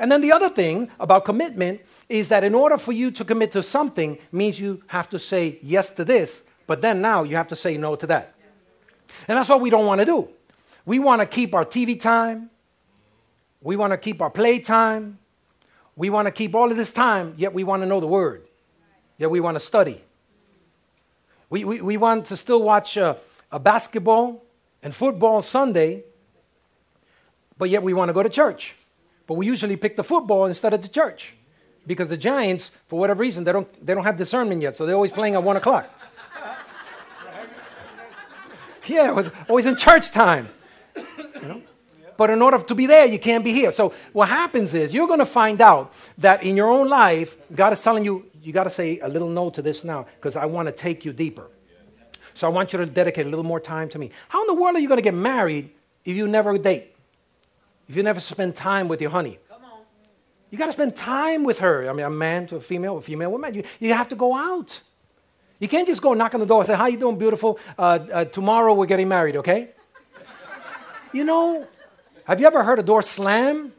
[0.00, 3.52] And then the other thing about commitment is that in order for you to commit
[3.52, 7.48] to something means you have to say yes to this, but then now you have
[7.48, 8.34] to say no to that.
[9.28, 10.30] And that's what we don't want to do.
[10.86, 12.48] We want to keep our TV time.
[13.60, 15.18] We want to keep our play time.
[15.96, 18.48] We want to keep all of this time, yet we want to know the word.
[19.18, 20.02] Yet we want to study.
[21.50, 23.18] We, we, we want to still watch a
[23.60, 24.42] basketball
[24.82, 26.04] and football Sunday,
[27.58, 28.76] but yet we want to go to church.
[29.30, 31.34] But we usually pick the football instead of the church
[31.86, 34.96] because the Giants, for whatever reason, they don't, they don't have discernment yet, so they're
[34.96, 35.88] always playing at 1 o'clock.
[38.88, 40.48] yeah, always in church time.
[40.96, 41.62] You know?
[42.16, 43.70] But in order to be there, you can't be here.
[43.70, 47.72] So what happens is you're going to find out that in your own life, God
[47.72, 50.46] is telling you, you got to say a little no to this now because I
[50.46, 51.46] want to take you deeper.
[52.34, 54.10] So I want you to dedicate a little more time to me.
[54.28, 55.70] How in the world are you going to get married
[56.04, 56.96] if you never date?
[57.90, 59.40] If you never spend time with your honey?
[60.48, 61.90] You got to spend time with her.
[61.90, 63.52] I mean, a man to a female, a female woman.
[63.52, 64.80] You, you have to go out.
[65.58, 67.58] You can't just go knock on the door and say, "How you doing, beautiful?
[67.76, 69.70] Uh, uh, tomorrow we're getting married, okay?"
[71.12, 71.66] you know,
[72.26, 73.72] have you ever heard a door slam?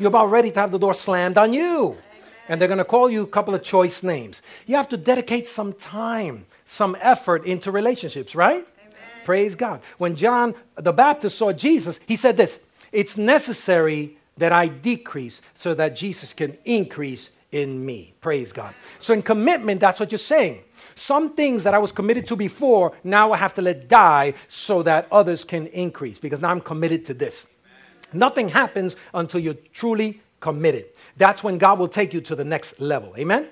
[0.00, 1.96] You're about ready to have the door slammed on you.
[2.48, 4.42] And they're going to call you a couple of choice names.
[4.66, 8.66] You have to dedicate some time, some effort into relationships, right?
[9.24, 9.80] Praise God.
[9.98, 12.58] When John the Baptist saw Jesus, he said this
[12.92, 18.14] It's necessary that I decrease so that Jesus can increase in me.
[18.20, 18.74] Praise God.
[18.98, 20.60] So, in commitment, that's what you're saying.
[20.94, 24.82] Some things that I was committed to before, now I have to let die so
[24.82, 27.46] that others can increase because now I'm committed to this.
[28.12, 30.86] Nothing happens until you're truly committed.
[31.16, 33.14] That's when God will take you to the next level.
[33.18, 33.48] Amen?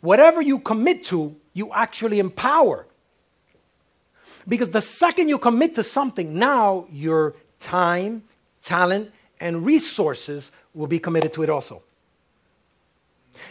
[0.00, 2.86] Whatever you commit to, you actually empower.
[4.48, 8.24] Because the second you commit to something, now your time,
[8.62, 11.82] talent, and resources will be committed to it also.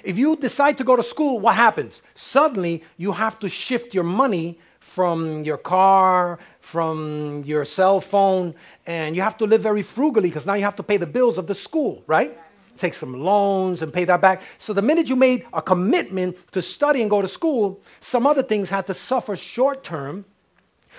[0.04, 2.02] If you decide to go to school, what happens?
[2.16, 9.16] Suddenly, you have to shift your money from your car, from your cell phone, and
[9.16, 11.48] you have to live very frugally because now you have to pay the bills of
[11.48, 12.38] the school, right?
[12.78, 14.42] Take some loans and pay that back.
[14.58, 18.44] So the minute you made a commitment to study and go to school, some other
[18.44, 20.26] things had to suffer short term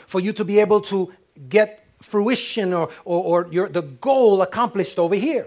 [0.06, 1.12] for you to be able to
[1.48, 5.46] get fruition or, or, or your, the goal accomplished over here.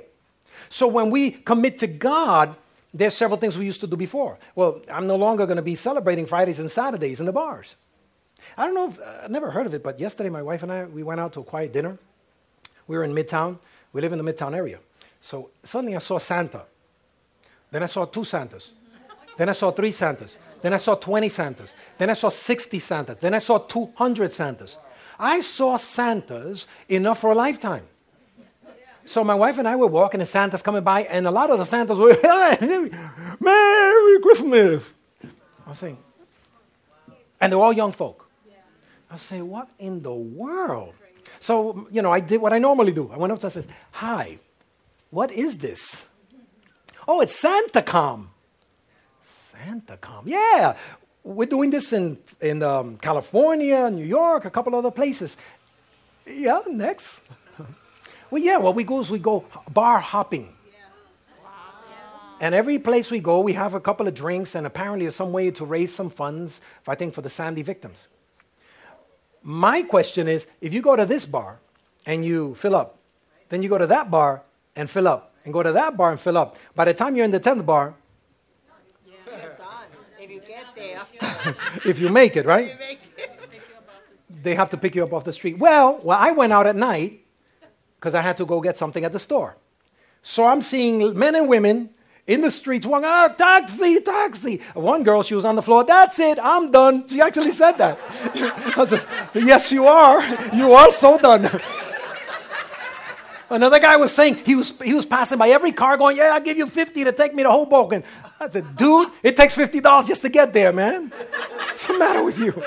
[0.69, 2.55] So when we commit to God,
[2.93, 4.37] there's several things we used to do before.
[4.55, 7.75] Well, I'm no longer going to be celebrating Fridays and Saturdays in the bars.
[8.57, 10.71] I don't know, if, uh, I've never heard of it, but yesterday my wife and
[10.71, 11.97] I, we went out to a quiet dinner.
[12.87, 13.57] We were in Midtown.
[13.93, 14.79] We live in the Midtown area.
[15.21, 16.63] So suddenly I saw Santa.
[17.71, 18.71] Then I saw two Santas.
[19.37, 20.37] Then I saw three Santas.
[20.61, 21.73] Then I saw 20 Santas.
[21.97, 23.17] Then I saw 60 Santas.
[23.19, 24.77] Then I saw 200 Santas.
[25.19, 27.87] I saw Santas enough for a lifetime.
[29.05, 31.59] So my wife and I were walking, and Santa's coming by, and a lot of
[31.59, 32.17] the Santas were,
[33.39, 34.91] Merry Christmas.
[35.65, 35.97] I was saying,
[37.39, 38.27] and they're all young folk.
[39.09, 40.93] I saying, what in the world?
[41.39, 43.11] So, you know, I did what I normally do.
[43.13, 44.39] I went up to her and said, Hi,
[45.11, 46.03] what is this?
[47.07, 48.27] Oh, it's SantaCon.
[49.53, 50.23] SantaCon.
[50.25, 50.75] Yeah,
[51.25, 55.35] we're doing this in, in um, California, New York, a couple other places.
[56.25, 57.19] Yeah, next.
[58.29, 60.53] Well, yeah, what we go is we go bar hopping.
[62.39, 65.51] And every place we go, we have a couple of drinks, and apparently some way
[65.51, 68.07] to raise some funds, I think, for the Sandy victims.
[69.41, 71.59] My question is if you go to this bar
[72.05, 72.97] and you fill up,
[73.49, 74.43] then you go to that bar
[74.75, 76.57] and fill up, and go to that bar and fill up.
[76.75, 77.95] By the time you're in the 10th bar,
[80.25, 81.05] If you get there.
[81.85, 82.77] if you make it, right?
[84.43, 85.57] They have to pick you up off the street.
[85.57, 87.21] Well, well, I went out at night
[87.99, 89.55] because I had to go get something at the store.
[90.21, 91.89] So I'm seeing men and women
[92.27, 94.61] in the streets walking, ah, taxi, taxi.
[94.73, 97.07] One girl, she was on the floor, that's it, I'm done.
[97.07, 97.99] She actually said that.
[98.77, 99.05] I said,
[99.35, 100.21] yes, you are.
[100.55, 101.49] You are so done.
[103.49, 106.41] Another guy was saying he was, he was passing by every car going, Yeah, I'll
[106.41, 108.03] give you 50 to take me to Hoboken.
[108.39, 111.11] I said, Dude, it takes $50 just to get there, man.
[111.11, 112.61] What's the matter with you?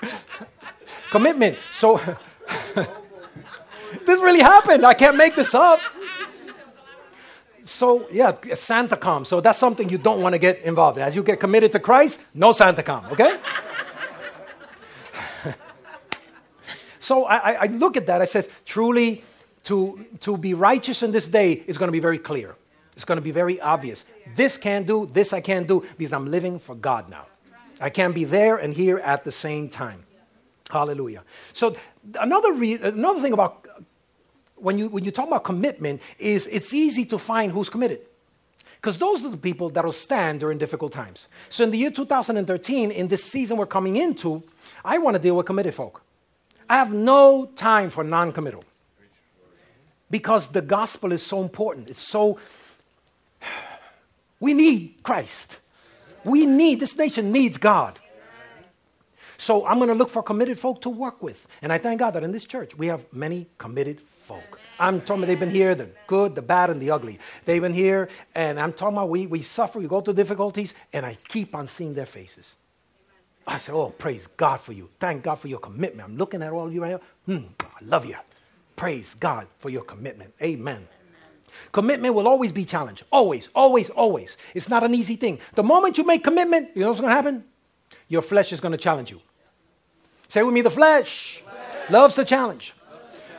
[1.10, 1.58] Commitment.
[1.72, 1.96] So,
[4.04, 4.84] this really happened.
[4.84, 5.80] I can't make this up.
[7.64, 9.26] So, yeah, SantaCon.
[9.26, 11.04] So, that's something you don't want to get involved in.
[11.04, 13.38] As you get committed to Christ, no SantaCon, okay?
[17.00, 18.20] so, I, I- I look at that.
[18.20, 19.24] I said, truly,
[19.64, 22.54] to, to be righteous in this day is going to be very clear.
[22.96, 24.04] It's going to be very obvious.
[24.34, 27.26] This can't do, this I can't do, because I'm living for God now.
[27.78, 30.02] I can't be there and here at the same time.
[30.70, 31.22] Hallelujah.
[31.52, 31.76] So
[32.18, 33.66] another re- another thing about
[34.56, 38.00] when you when you talk about commitment is it's easy to find who's committed.
[38.76, 41.28] Because those are the people that'll stand during difficult times.
[41.50, 44.42] So in the year 2013, in this season we're coming into,
[44.84, 46.02] I want to deal with committed folk.
[46.68, 48.64] I have no time for non-committal.
[50.10, 51.90] Because the gospel is so important.
[51.90, 52.38] It's so
[54.40, 55.58] we need Christ.
[56.24, 57.98] We need this nation needs God.
[59.38, 61.46] So I'm going to look for committed folk to work with.
[61.62, 64.58] And I thank God that in this church we have many committed folk.
[64.78, 67.18] I'm talking about they've been here, the good, the bad, and the ugly.
[67.44, 71.06] They've been here, and I'm talking about we, we suffer, we go through difficulties, and
[71.06, 72.54] I keep on seeing their faces.
[73.46, 74.90] I say, Oh, praise God for you.
[74.98, 76.08] Thank God for your commitment.
[76.08, 77.00] I'm looking at all of you right now.
[77.26, 78.16] Hmm, I love you.
[78.74, 80.34] Praise God for your commitment.
[80.42, 80.88] Amen.
[81.72, 83.04] Commitment will always be challenged.
[83.10, 84.36] Always, always, always.
[84.54, 85.38] It's not an easy thing.
[85.54, 87.44] The moment you make commitment, you know what's going to happen?
[88.08, 89.20] Your flesh is going to challenge you.
[90.28, 91.42] Say with me, the flesh,
[91.88, 92.74] loves the challenge.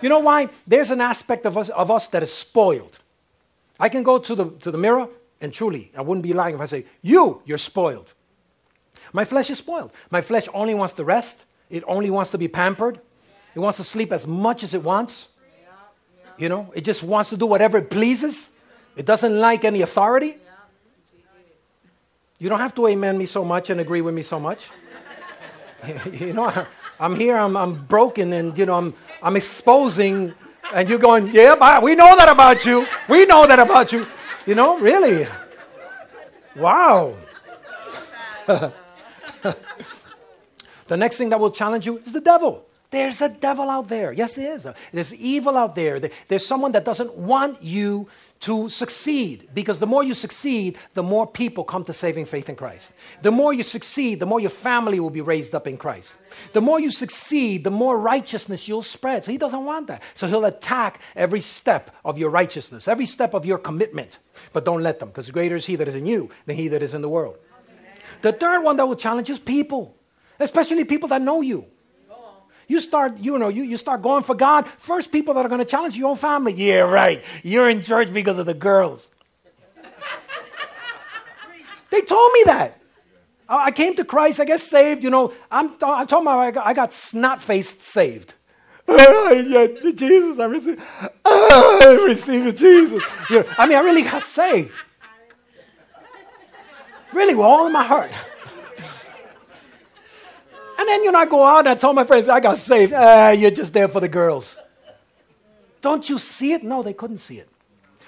[0.01, 0.49] You know why?
[0.65, 2.99] There's an aspect of us, of us that is spoiled.
[3.79, 5.07] I can go to the, to the mirror,
[5.41, 8.13] and truly, I wouldn't be lying if I say, You, you're spoiled.
[9.13, 9.91] My flesh is spoiled.
[10.09, 12.99] My flesh only wants to rest, it only wants to be pampered,
[13.55, 15.27] it wants to sleep as much as it wants.
[16.37, 18.47] You know, it just wants to do whatever it pleases.
[18.95, 20.37] It doesn't like any authority.
[22.39, 24.67] You don't have to amen me so much and agree with me so much.
[26.11, 26.67] you know,
[26.99, 30.33] I'm here, I'm, I'm broken, and, you know, I'm, I'm exposing,
[30.73, 32.85] and you're going, yeah, we know that about you.
[33.09, 34.03] We know that about you.
[34.45, 35.27] You know, really.
[36.55, 37.15] Wow.
[38.45, 38.71] the
[40.91, 42.66] next thing that will challenge you is the devil.
[42.97, 44.11] There's a devil out there.
[44.11, 44.67] Yes, there is.
[44.91, 45.99] There's evil out there.
[46.27, 51.25] There's someone that doesn't want you to succeed because the more you succeed, the more
[51.27, 52.93] people come to saving faith in Christ.
[53.21, 56.15] The more you succeed, the more your family will be raised up in Christ.
[56.53, 59.25] The more you succeed, the more righteousness you'll spread.
[59.25, 60.01] So he doesn't want that.
[60.15, 64.17] So he'll attack every step of your righteousness, every step of your commitment.
[64.53, 66.81] But don't let them because greater is he that is in you than he that
[66.81, 67.37] is in the world.
[68.23, 69.95] The third one that will challenge is people,
[70.39, 71.65] especially people that know you.
[72.67, 74.67] You start, you know, you, you start going for God.
[74.77, 76.53] First people that are going to challenge your own family.
[76.53, 77.23] Yeah, right.
[77.43, 79.07] You're in church because of the girls.
[81.89, 82.77] they told me that.
[83.49, 85.33] I came to Christ, I get saved, you know.
[85.49, 88.33] I'm, I told my I got, I got snot faced saved.
[88.89, 90.81] Jesus, I received,
[91.25, 93.03] I received Jesus.
[93.57, 94.73] I mean, I really got saved.
[97.13, 98.11] Really, with all in my heart.
[100.77, 102.93] And then, you know, I go out and I told my friends, I got saved.
[102.93, 104.55] Ah, you're just there for the girls.
[105.81, 106.63] Don't you see it?
[106.63, 107.49] No, they couldn't see it.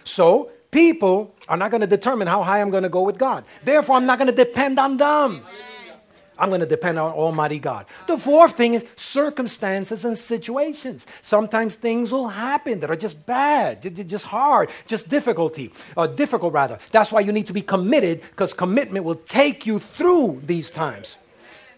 [0.04, 3.44] So, people are not going to determine how high I'm going to go with God.
[3.64, 5.46] Therefore, I'm not going to depend on them.
[6.40, 7.86] I'm going to depend on Almighty God.
[8.08, 11.06] The fourth thing is circumstances and situations.
[11.22, 16.80] Sometimes things will happen that are just bad, just hard, just difficulty, or difficult rather.
[16.92, 21.16] That's why you need to be committed because commitment will take you through these times.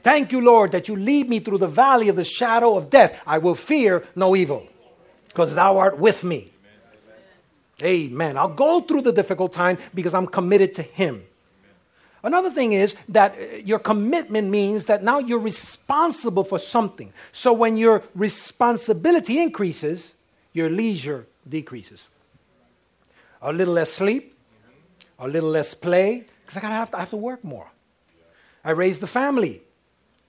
[0.03, 3.19] Thank you, Lord, that you lead me through the valley of the shadow of death.
[3.25, 4.67] I will fear no evil,
[5.27, 6.51] because thou art with me.
[7.83, 8.37] Amen.
[8.37, 11.23] I'll go through the difficult time because I'm committed to Him.
[12.23, 17.11] Another thing is that uh, your commitment means that now you're responsible for something.
[17.31, 20.13] So when your responsibility increases,
[20.53, 22.05] your leisure decreases.
[23.41, 24.37] A little less sleep,
[25.17, 27.71] a little less play, because I, have to, I have to work more.
[28.63, 29.63] I raise the family.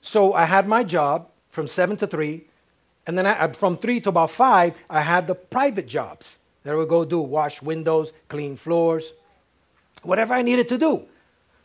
[0.02, 2.44] So I had my job from 7 to 3,
[3.06, 6.74] and then I, from 3 to about 5, I had the private jobs that I
[6.74, 9.12] would go do wash windows, clean floors,
[10.02, 11.02] whatever I needed to do.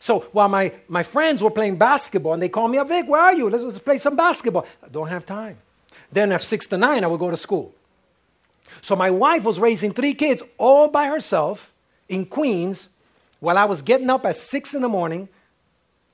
[0.00, 3.20] So while my, my friends were playing basketball and they called me up, Vic, where
[3.20, 3.50] are you?
[3.50, 4.66] Let's, let's play some basketball.
[4.82, 5.58] I don't have time.
[6.12, 7.74] Then at 6 to 9, I would go to school.
[8.82, 11.72] So my wife was raising three kids all by herself
[12.08, 12.88] in Queens
[13.40, 15.28] while I was getting up at 6 in the morning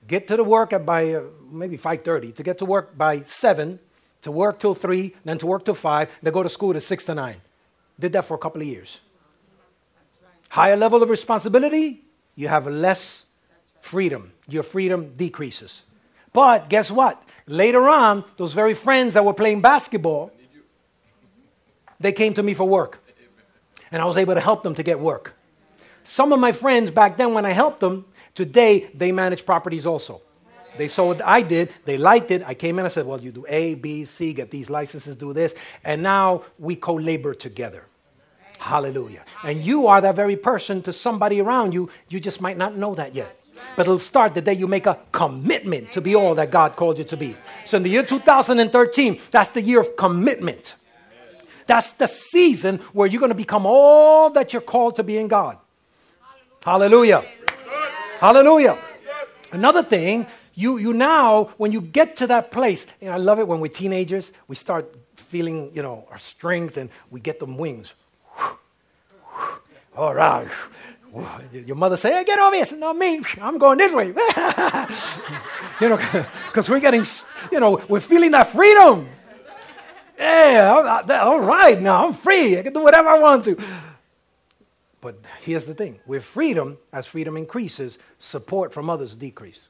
[0.06, 3.78] get to the work at by uh, maybe 5.30 to get to work by 7
[4.22, 7.04] to work till 3 then to work till 5 then go to school to 6
[7.04, 7.36] to 9
[7.98, 9.00] did that for a couple of years.
[10.48, 12.02] Higher level of responsibility
[12.36, 13.22] you have less
[13.80, 14.32] freedom.
[14.48, 15.82] Your freedom decreases.
[16.32, 17.22] But guess what?
[17.46, 20.32] Later on those very friends that were playing basketball
[22.00, 23.00] they came to me for work.
[23.92, 25.34] And i was able to help them to get work.
[26.02, 30.20] Some of my friends back then when i helped them Today, they manage properties also.
[30.76, 32.42] They saw what I did, they liked it.
[32.44, 35.32] I came in, I said, Well, you do A, B, C, get these licenses, do
[35.32, 35.54] this.
[35.84, 37.84] And now we co labor together.
[38.58, 39.24] Hallelujah.
[39.42, 41.90] And you are that very person to somebody around you.
[42.08, 43.38] You just might not know that yet.
[43.76, 46.98] But it'll start the day you make a commitment to be all that God called
[46.98, 47.36] you to be.
[47.66, 50.74] So in the year 2013, that's the year of commitment.
[51.66, 55.28] That's the season where you're going to become all that you're called to be in
[55.28, 55.58] God.
[56.64, 57.24] Hallelujah.
[58.24, 58.78] Hallelujah.
[59.52, 63.46] Another thing, you, you now, when you get to that place, and I love it
[63.46, 67.92] when we're teenagers, we start feeling, you know, our strength and we get them wings.
[69.94, 70.48] All right.
[71.52, 72.64] Your mother say, hey, get over here.
[72.78, 73.20] not me.
[73.42, 74.06] I'm going this way.
[75.82, 75.98] you know,
[76.46, 77.04] because we're getting,
[77.52, 79.06] you know, we're feeling that freedom.
[80.16, 82.58] Yeah, all right, now I'm free.
[82.58, 83.58] I can do whatever I want to.
[85.04, 89.60] But here's the thing with freedom, as freedom increases, support from others decrease.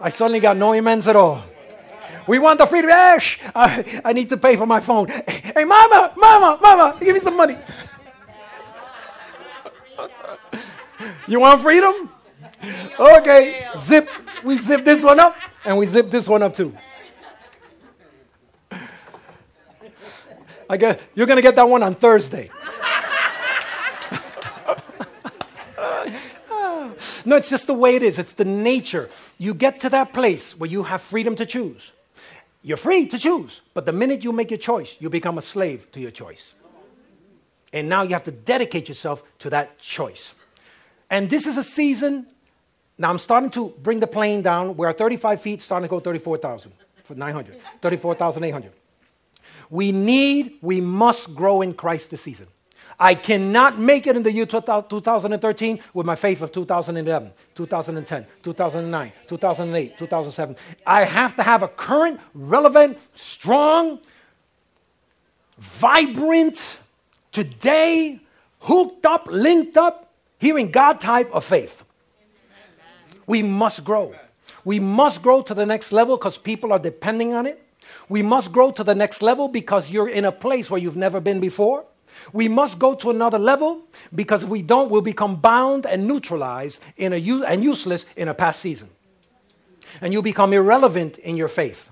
[0.00, 1.42] I suddenly got no amens at all.
[2.28, 2.88] We want the freedom.
[2.88, 5.08] Ash, I, I need to pay for my phone.
[5.08, 7.58] Hey, mama, mama, mama, give me some money.
[11.26, 12.10] you want freedom?
[12.96, 14.08] Okay, zip.
[14.44, 16.76] We zip this one up, and we zip this one up too.
[20.72, 22.48] I guess you're going to get that one on Thursday.
[27.26, 28.18] no, it's just the way it is.
[28.18, 29.10] It's the nature.
[29.36, 31.92] You get to that place where you have freedom to choose.
[32.62, 35.92] You're free to choose, but the minute you make your choice, you become a slave
[35.92, 36.54] to your choice.
[37.74, 40.32] And now you have to dedicate yourself to that choice.
[41.10, 42.26] And this is a season.
[42.96, 44.78] Now I'm starting to bring the plane down.
[44.78, 46.72] We're at 35 feet, starting to go 34,000
[47.04, 48.72] for 900, 34,800.
[49.72, 52.46] We need, we must grow in Christ this season.
[53.00, 59.12] I cannot make it in the year 2013 with my faith of 2011, 2010, 2009,
[59.26, 60.56] 2008, 2007.
[60.86, 64.00] I have to have a current, relevant, strong,
[65.56, 66.78] vibrant,
[67.32, 68.20] today,
[68.60, 71.82] hooked up, linked up, hearing God type of faith.
[73.26, 74.14] We must grow.
[74.66, 77.61] We must grow to the next level because people are depending on it.
[78.12, 81.18] We must grow to the next level because you're in a place where you've never
[81.18, 81.86] been before.
[82.34, 83.84] We must go to another level
[84.14, 88.34] because if we don't, we'll become bound and neutralized in a, and useless in a
[88.34, 88.90] past season.
[90.02, 91.88] And you'll become irrelevant in your faith.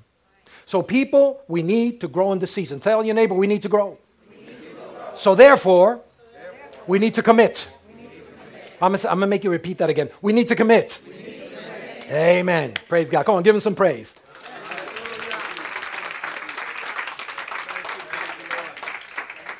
[0.66, 2.80] So, people, we need to grow in this season.
[2.80, 3.96] Tell your neighbor we need to grow.
[4.30, 5.14] Need to grow.
[5.14, 6.02] So, therefore,
[6.34, 7.66] therefore, we need to commit.
[7.96, 8.34] Need to
[8.78, 8.80] commit.
[8.82, 10.10] I'm going to make you repeat that again.
[10.20, 10.98] We need to commit.
[11.06, 12.12] Need to commit.
[12.12, 12.74] Amen.
[12.90, 13.24] Praise God.
[13.24, 14.14] Come on, give him some praise.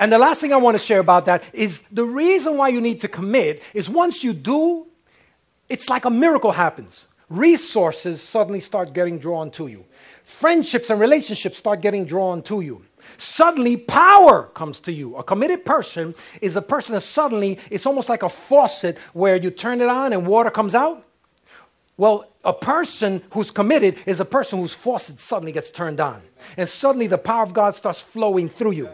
[0.01, 2.81] And the last thing I want to share about that is the reason why you
[2.81, 4.87] need to commit is once you do,
[5.69, 7.05] it's like a miracle happens.
[7.29, 9.85] Resources suddenly start getting drawn to you.
[10.25, 12.83] Friendships and relationships start getting drawn to you.
[13.19, 15.17] Suddenly, power comes to you.
[15.17, 19.51] A committed person is a person that suddenly, it's almost like a faucet where you
[19.51, 21.07] turn it on and water comes out.
[21.99, 26.23] Well, a person who's committed is a person whose faucet suddenly gets turned on.
[26.57, 28.89] And suddenly the power of God starts flowing through you.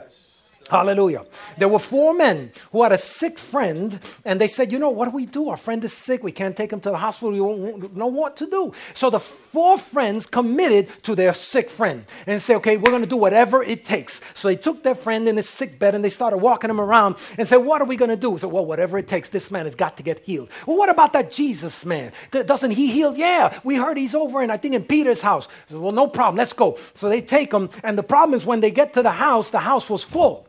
[0.68, 1.24] Hallelujah.
[1.58, 5.04] There were four men who had a sick friend, and they said, You know, what
[5.06, 5.48] do we do?
[5.50, 6.24] Our friend is sick.
[6.24, 7.30] We can't take him to the hospital.
[7.30, 8.72] We don't know what to do.
[8.94, 13.08] So the four friends committed to their sick friend and said, Okay, we're going to
[13.08, 14.20] do whatever it takes.
[14.34, 17.16] So they took their friend in his sick bed and they started walking him around
[17.38, 18.36] and said, What are we going to do?
[18.38, 20.48] So, well, whatever it takes, this man has got to get healed.
[20.66, 22.12] Well, what about that Jesus man?
[22.32, 23.16] Doesn't he heal?
[23.16, 25.46] Yeah, we heard he's over in, I think, in Peter's house.
[25.68, 26.36] Said, well, no problem.
[26.36, 26.76] Let's go.
[26.94, 29.60] So they take him, and the problem is when they get to the house, the
[29.60, 30.46] house was full.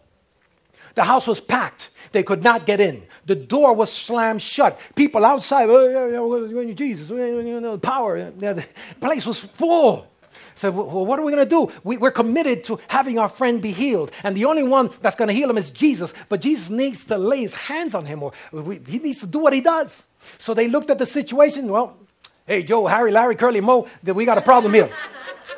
[0.97, 1.91] The house was packed.
[2.11, 3.03] They could not get in.
[3.27, 4.79] The door was slammed shut.
[4.95, 7.11] People outside, oh, Jesus,
[7.83, 8.31] power.
[8.31, 8.65] The
[8.99, 10.07] place was full.
[10.55, 11.71] So, well, what are we going to do?
[11.83, 14.09] We, are committed to having our friend be healed.
[14.23, 16.15] And the only one that's going to heal him is Jesus.
[16.29, 19.37] But Jesus needs to lay his hands on him, or we, he needs to do
[19.37, 20.03] what he does.
[20.39, 21.67] So they looked at the situation.
[21.67, 21.95] Well,
[22.47, 24.89] hey, Joe, Harry, Larry, Curly, Moe, we got a problem here.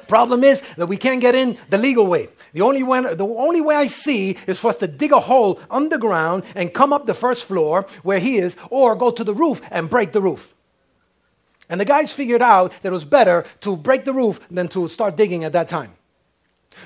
[0.07, 2.29] Problem is that we can't get in the legal way.
[2.53, 5.59] The only, way, the only way I see is for us to dig a hole
[5.69, 9.61] underground and come up the first floor where he is, or go to the roof
[9.69, 10.53] and break the roof.
[11.69, 14.87] And the guys figured out that it was better to break the roof than to
[14.87, 15.93] start digging at that time.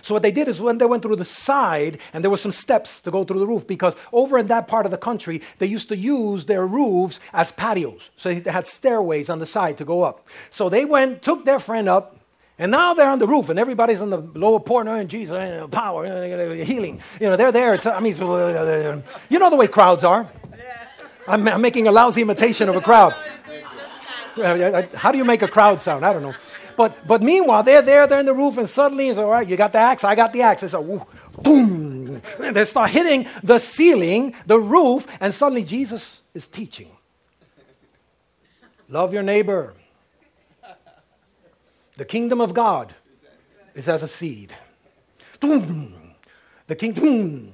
[0.01, 2.51] So what they did is when they went through the side, and there were some
[2.51, 5.67] steps to go through the roof, because over in that part of the country, they
[5.67, 8.09] used to use their roofs as patios.
[8.17, 10.27] So they had stairways on the side to go up.
[10.49, 12.17] So they went, took their friend up,
[12.59, 14.87] and now they're on the roof, and everybody's on the lower part.
[14.87, 17.01] And Jesus, uh, power, uh, healing.
[17.19, 17.73] You know, they're there.
[17.73, 20.27] It's, I mean, you know the way crowds are.
[21.27, 23.13] I'm, I'm making a lousy imitation of a crowd.
[24.93, 26.05] How do you make a crowd sound?
[26.05, 26.35] I don't know.
[26.75, 29.55] But, but meanwhile, they're there, they're in the roof, and suddenly it's all right, you
[29.55, 30.63] got the axe, I got the axe.
[30.63, 31.05] It's a woo,
[31.41, 32.21] boom.
[32.39, 36.89] And they start hitting the ceiling, the roof, and suddenly Jesus is teaching.
[38.89, 39.73] Love your neighbor
[41.97, 42.93] the kingdom of God
[43.75, 44.53] is as a seed.
[45.39, 47.53] The king, boom.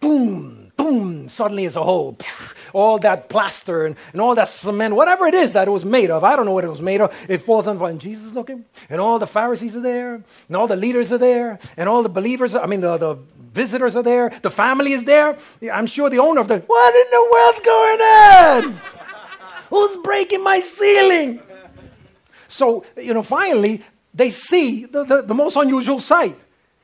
[0.00, 1.28] Boom, boom.
[1.28, 2.18] Suddenly it's a hole.
[2.72, 6.10] All that plaster and, and all that cement, whatever it is that it was made
[6.10, 8.34] of, I don't know what it was made of, it falls on and Jesus is
[8.34, 10.14] looking, and all the Pharisees are there,
[10.48, 13.16] and all the leaders are there, and all the believers, I mean, the, the
[13.52, 15.36] visitors are there, the family is there.
[15.72, 19.01] I'm sure the owner of the, what in the world's going on?
[19.72, 21.40] Who's breaking my ceiling?
[22.48, 26.38] So, you know, finally, they see the, the, the, most unusual sight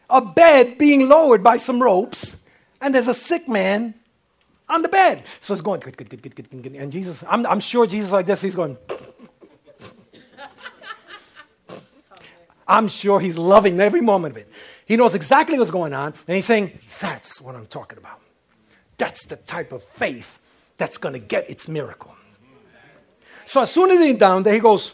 [0.08, 2.34] a bed being lowered by some ropes,
[2.80, 3.92] and there's a sick man
[4.70, 5.22] on the bed.
[5.42, 6.72] So it's going, good, good, good, good, good, good.
[6.76, 8.78] And Jesus, I'm, I'm sure Jesus like this, he's going,
[12.66, 14.50] I'm sure he's loving every moment of it.
[14.86, 18.22] He knows exactly what's going on, and he's saying, That's what I'm talking about.
[18.96, 20.38] That's the type of faith
[20.78, 22.14] that's going to get its miracle.
[23.48, 24.92] So as soon as he's down there, he goes,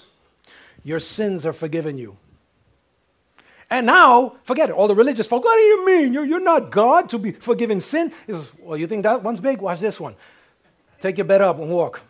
[0.85, 2.17] Your sins are forgiven you.
[3.69, 4.77] And now, forget it.
[4.77, 6.15] All the religious folk, what do you mean?
[6.15, 8.13] You're, you're not God to be forgiving sin?
[8.29, 9.61] He says, Well, you think that one's big?
[9.61, 10.15] Watch this one.
[11.01, 12.01] Take your bed up and walk.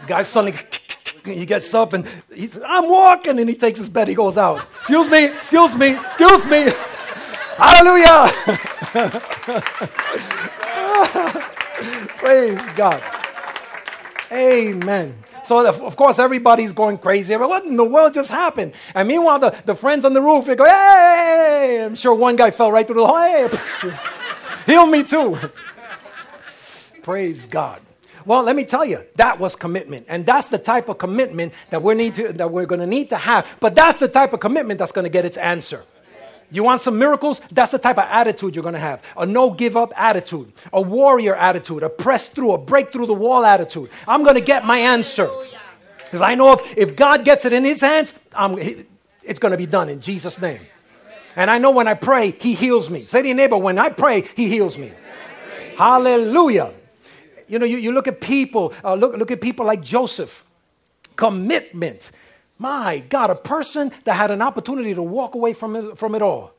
[0.00, 0.58] The guy suddenly,
[1.24, 2.04] he gets up and
[2.34, 3.38] he says, I'm walking.
[3.38, 4.66] And he takes his bed, he goes out.
[4.80, 6.66] Excuse me, excuse me, excuse me.
[7.56, 8.32] Hallelujah.
[12.18, 13.21] Praise God.
[14.32, 15.22] Amen.
[15.44, 17.36] So, of course, everybody's going crazy.
[17.36, 18.72] What in the world just happened?
[18.94, 21.82] And meanwhile, the, the friends on the roof, they go, hey!
[21.84, 23.18] I'm sure one guy fell right through the hole.
[23.18, 23.48] Hey!
[24.72, 25.36] Heal me too.
[27.02, 27.82] Praise God.
[28.24, 30.06] Well, let me tell you, that was commitment.
[30.08, 33.10] And that's the type of commitment that, we need to, that we're going to need
[33.10, 33.48] to have.
[33.60, 35.84] But that's the type of commitment that's going to get its answer.
[36.52, 37.40] You want some miracles?
[37.50, 39.02] That's the type of attitude you're going to have.
[39.16, 43.14] A no give up attitude, a warrior attitude, a press through, a break through the
[43.14, 43.88] wall attitude.
[44.06, 45.30] I'm going to get my answer.
[46.04, 48.58] Because I know if, if God gets it in his hands, I'm,
[49.22, 50.60] it's going to be done in Jesus' name.
[51.36, 53.06] And I know when I pray, he heals me.
[53.06, 54.92] Say to your neighbor, when I pray, he heals me.
[55.78, 56.74] Hallelujah.
[57.48, 60.44] You know, you, you look at people, uh, look, look at people like Joseph.
[61.16, 62.10] Commitment.
[62.62, 66.22] My God, a person that had an opportunity to walk away from it, from it
[66.22, 66.52] all.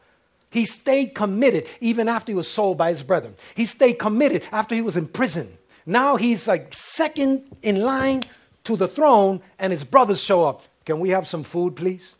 [0.49, 3.35] He stayed committed even after he was sold by his brethren.
[3.55, 5.57] He stayed committed after he was in prison.
[5.85, 8.23] Now he's like second in line
[8.65, 10.63] to the throne, and his brothers show up.
[10.85, 12.15] Can we have some food, please?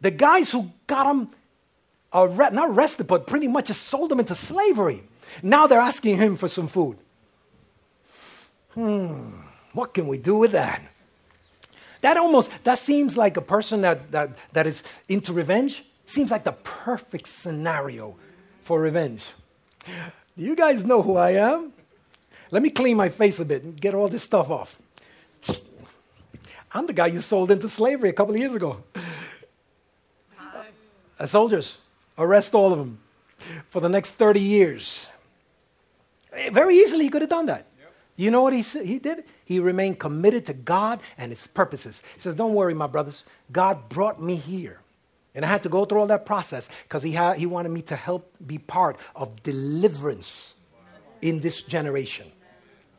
[0.00, 1.28] The guys who got him
[2.12, 5.04] arre- not arrested, but pretty much just sold him into slavery.
[5.44, 6.98] Now they're asking him for some food.
[8.74, 9.30] Hmm,
[9.72, 10.82] what can we do with that?
[12.00, 15.84] That almost, that seems like a person that, that, that is into revenge.
[16.06, 18.16] Seems like the perfect scenario
[18.62, 19.24] for revenge.
[19.86, 21.72] Do you guys know who I am?
[22.50, 24.78] Let me clean my face a bit and get all this stuff off.
[26.72, 28.82] I'm the guy you sold into slavery a couple of years ago.
[31.18, 31.78] Uh, soldiers,
[32.18, 32.98] arrest all of them
[33.70, 35.06] for the next 30 years.
[36.52, 37.66] Very easily, he could have done that.
[38.16, 39.24] You know what he, he did?
[39.46, 42.02] He remained committed to God and his purposes.
[42.16, 43.22] He says, Don't worry, my brothers.
[43.50, 44.80] God brought me here.
[45.36, 47.96] And I had to go through all that process because he, he wanted me to
[47.96, 50.52] help be part of deliverance
[51.22, 52.30] in this generation.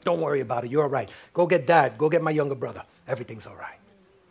[0.06, 0.72] Don't worry about it.
[0.72, 1.10] You're all right.
[1.34, 1.98] Go get dad.
[1.98, 2.84] Go get my younger brother.
[3.10, 3.80] Everything's all right.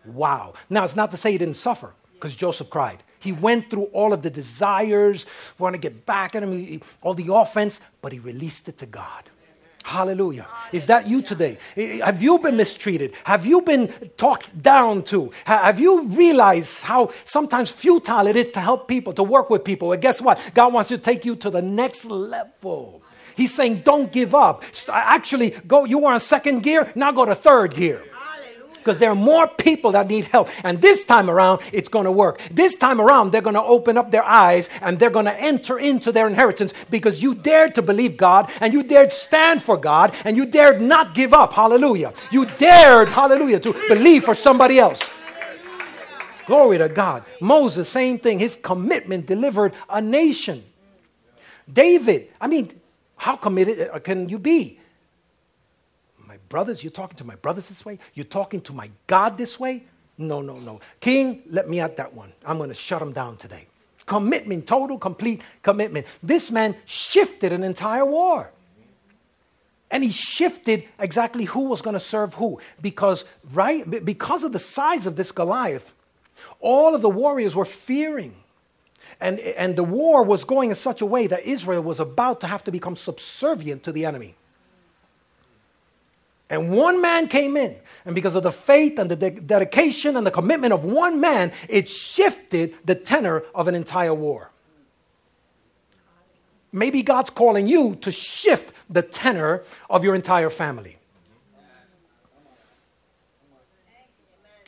[0.07, 0.55] Wow.
[0.71, 3.03] Now, it's not to say he didn't suffer because Joseph cried.
[3.19, 5.27] He went through all of the desires,
[5.59, 9.29] want to get back at him, all the offense, but he released it to God.
[9.87, 10.49] Hallelujah.
[10.72, 11.59] Is that you today?
[11.76, 13.14] Have you been mistreated?
[13.22, 15.30] Have you been talked down to?
[15.45, 19.93] Have you realized how sometimes futile it is to help people, to work with people?
[19.93, 20.41] And guess what?
[20.55, 23.01] God wants to take you to the next level.
[23.37, 24.64] He's saying, don't give up.
[24.89, 28.03] Actually, go, you were on second gear, now go to third gear
[28.87, 30.49] because there are more people that need help.
[30.62, 32.41] And this time around, it's going to work.
[32.53, 35.76] This time around, they're going to open up their eyes and they're going to enter
[35.76, 40.14] into their inheritance because you dared to believe God and you dared stand for God
[40.24, 41.53] and you dared not give up.
[41.53, 42.12] Hallelujah.
[42.30, 45.01] You dared, hallelujah, to believe for somebody else.
[46.47, 47.24] Glory to God.
[47.41, 48.39] Moses, same thing.
[48.39, 50.62] His commitment delivered a nation.
[51.70, 52.70] David, I mean,
[53.16, 54.78] how committed uh, can you be?
[56.49, 57.99] Brothers, you're talking to my brothers this way?
[58.15, 59.85] You're talking to my God this way?
[60.19, 60.81] No, no, no.
[61.01, 62.33] King, let me at that one.
[62.45, 63.67] I'm going to shut him down today.
[64.07, 66.07] Commitment, total, complete commitment.
[66.23, 68.51] This man shifted an entire war.
[69.91, 72.61] And he shifted exactly who was going to serve who.
[72.81, 75.93] Because, right, because of the size of this Goliath,
[76.61, 78.35] all of the warriors were fearing.
[79.21, 82.47] And, and the war was going in such a way that Israel was about to
[82.47, 84.35] have to become subservient to the enemy.
[86.49, 87.77] And one man came in.
[88.05, 91.53] And because of the faith and the de- dedication and the commitment of one man,
[91.69, 94.51] it shifted the tenor of an entire war.
[96.71, 100.99] Maybe God's calling you to shift the tenor of your entire family.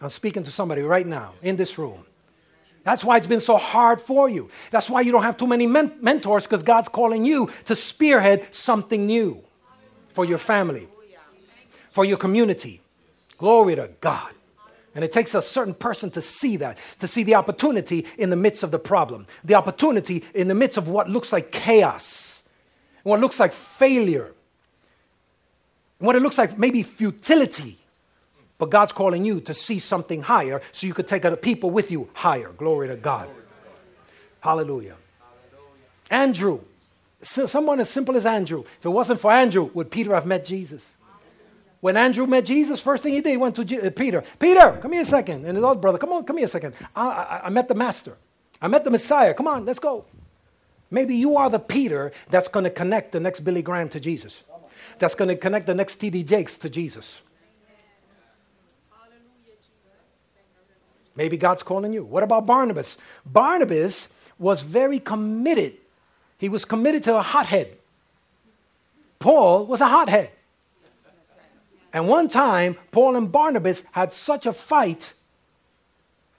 [0.01, 2.05] I'm speaking to somebody right now in this room.
[2.85, 4.49] That's why it's been so hard for you.
[4.71, 8.49] That's why you don't have too many men- mentors because God's calling you to spearhead
[8.53, 9.43] something new
[10.15, 10.89] for your family
[11.99, 12.81] for your community.
[13.39, 14.31] Glory to God.
[14.95, 18.37] And it takes a certain person to see that, to see the opportunity in the
[18.37, 22.41] midst of the problem, the opportunity in the midst of what looks like chaos,
[23.03, 24.33] what looks like failure,
[25.99, 27.79] what it looks like maybe futility.
[28.59, 31.91] But God's calling you to see something higher so you could take other people with
[31.91, 32.51] you higher.
[32.51, 33.29] Glory to God.
[34.39, 34.95] Hallelujah.
[36.13, 36.61] Andrew,
[37.23, 38.63] someone as simple as Andrew.
[38.79, 40.85] If it wasn't for Andrew, would Peter have met Jesus?
[41.81, 44.25] When Andrew met Jesus, first thing he did, he went to G- uh, Peter.
[44.39, 45.45] Peter, come here a second.
[45.47, 46.75] And his old brother, come on, come here a second.
[46.95, 48.17] I, I, I met the master.
[48.61, 49.33] I met the Messiah.
[49.35, 50.05] Come on, let's go.
[50.91, 54.43] Maybe you are the Peter that's going to connect the next Billy Graham to Jesus.
[54.99, 56.25] That's going to connect the next T.D.
[56.25, 57.21] Jakes to Jesus.
[61.15, 62.05] Maybe God's calling you.
[62.05, 62.97] What about Barnabas?
[63.27, 64.09] Barnabas
[64.39, 65.75] was very committed.
[66.39, 67.77] He was committed to a hothead.
[69.19, 70.31] Paul was a hothead.
[71.93, 75.15] And one time, Paul and Barnabas had such a fight,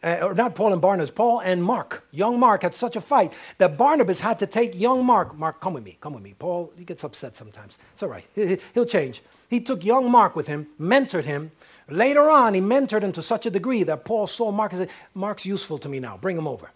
[0.04, 3.34] uh, or not Paul and Barnabas, Paul and Mark, young Mark had such a fight
[3.58, 5.36] that Barnabas had to take young Mark.
[5.36, 6.36] Mark, come with me, come with me.
[6.38, 7.78] Paul, he gets upset sometimes.
[7.94, 8.26] It's all right,
[8.74, 9.24] he'll change.
[9.50, 11.52] He took young Mark with him, mentored him.
[11.90, 14.90] Later on, he mentored him to such a degree that Paul saw Mark and said,
[15.16, 16.70] Mark's useful to me now, bring him over.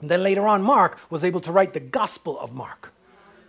[0.00, 2.92] And then later on, Mark was able to write the Gospel of Mark.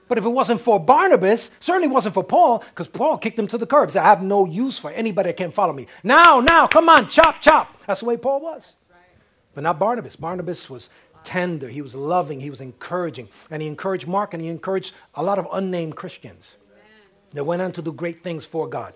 [0.07, 3.57] But if it wasn't for Barnabas, certainly wasn't for Paul, because Paul kicked him to
[3.57, 3.91] the curb.
[3.91, 5.87] Said, I have no use for anybody that can't follow me.
[6.03, 7.75] Now, now, come on, chop, chop.
[7.87, 8.75] That's the way Paul was.
[9.53, 10.15] But not Barnabas.
[10.15, 10.89] Barnabas was
[11.23, 13.29] tender, he was loving, he was encouraging.
[13.49, 16.55] And he encouraged Mark and he encouraged a lot of unnamed Christians
[17.31, 18.93] that went on to do great things for God.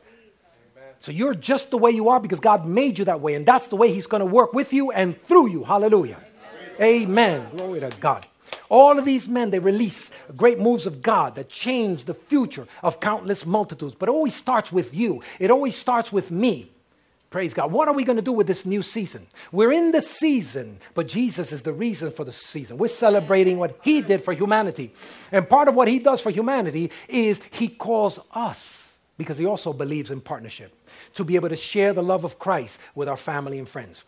[1.02, 3.36] So you're just the way you are because God made you that way.
[3.36, 5.64] And that's the way He's going to work with you and through you.
[5.64, 6.18] Hallelujah.
[6.82, 7.48] Amen.
[7.52, 8.26] Glory to God.
[8.70, 13.00] All of these men, they release great moves of God that change the future of
[13.00, 13.96] countless multitudes.
[13.98, 16.72] But it always starts with you, it always starts with me.
[17.30, 17.72] Praise God.
[17.72, 19.28] What are we going to do with this new season?
[19.52, 22.80] We're in the season, but Jesus is the reason for the season.
[22.80, 24.94] We're celebrating what He did for humanity.
[25.32, 29.74] And part of what He does for humanity is He calls us, because He also
[29.74, 30.74] believes in partnership,
[31.14, 34.04] to be able to share the love of Christ with our family and friends.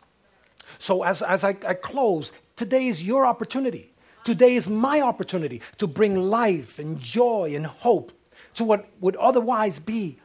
[0.79, 3.90] So, as, as I, I close, today is your opportunity.
[4.23, 8.11] Today is my opportunity to bring life and joy and hope
[8.55, 10.17] to what would otherwise be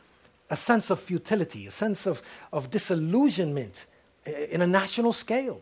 [0.51, 2.23] a sense of futility, a sense of,
[2.53, 3.87] of disillusionment
[4.27, 5.61] eh, eh, in a national scale.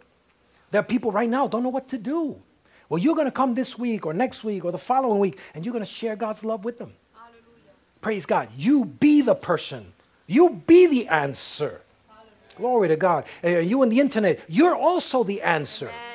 [0.71, 2.41] There are people right now don't know what to do.
[2.89, 5.65] Well, you're going to come this week or next week or the following week and
[5.65, 6.93] you're going to share God's love with them.
[7.15, 7.41] Hallelujah.
[8.01, 8.49] Praise God.
[8.59, 9.93] You be the person.
[10.27, 11.81] You be the answer.
[12.09, 12.57] Hallelujah.
[12.57, 13.25] Glory to God.
[13.43, 15.89] Eh, and you on the internet, you're also the answer.
[15.89, 16.14] Amen.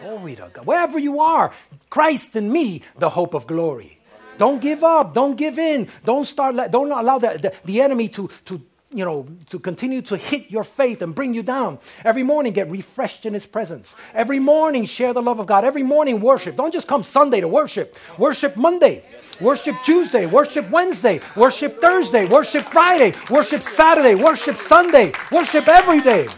[0.00, 0.66] Glory to God.
[0.66, 1.52] Wherever you are,
[1.90, 3.98] Christ in me, the hope of glory.
[4.38, 5.14] Don't give up.
[5.14, 5.88] Don't give in.
[6.04, 6.56] Don't start.
[6.70, 8.60] Don't allow the, the, the enemy to, to
[8.94, 11.78] you know, to continue to hit your faith and bring you down.
[12.04, 13.94] Every morning, get refreshed in His presence.
[14.14, 15.64] Every morning, share the love of God.
[15.64, 16.56] Every morning, worship.
[16.56, 17.96] Don't just come Sunday to worship.
[18.18, 19.04] Worship Monday.
[19.40, 20.26] Worship Tuesday.
[20.26, 21.20] Worship Wednesday.
[21.36, 22.26] Worship Thursday.
[22.26, 23.14] Worship Friday.
[23.30, 24.14] Worship Saturday.
[24.14, 25.12] Worship Sunday.
[25.30, 26.28] Worship every day.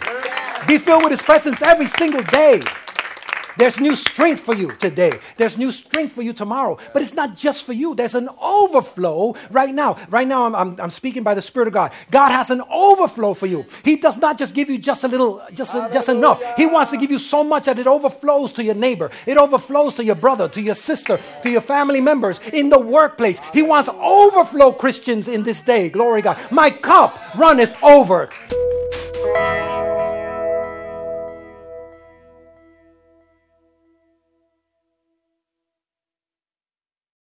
[0.66, 2.62] Be filled with His presence every single day.
[3.56, 5.12] There's new strength for you today.
[5.36, 6.78] There's new strength for you tomorrow.
[6.92, 7.94] But it's not just for you.
[7.94, 9.96] There's an overflow right now.
[10.08, 11.92] Right now, I'm, I'm, I'm speaking by the Spirit of God.
[12.10, 13.64] God has an overflow for you.
[13.84, 16.42] He does not just give you just a little, just, just enough.
[16.56, 19.10] He wants to give you so much that it overflows to your neighbor.
[19.26, 23.38] It overflows to your brother, to your sister, to your family members, in the workplace.
[23.52, 25.88] He wants overflow Christians in this day.
[25.88, 26.38] Glory God.
[26.50, 28.30] My cup runneth over.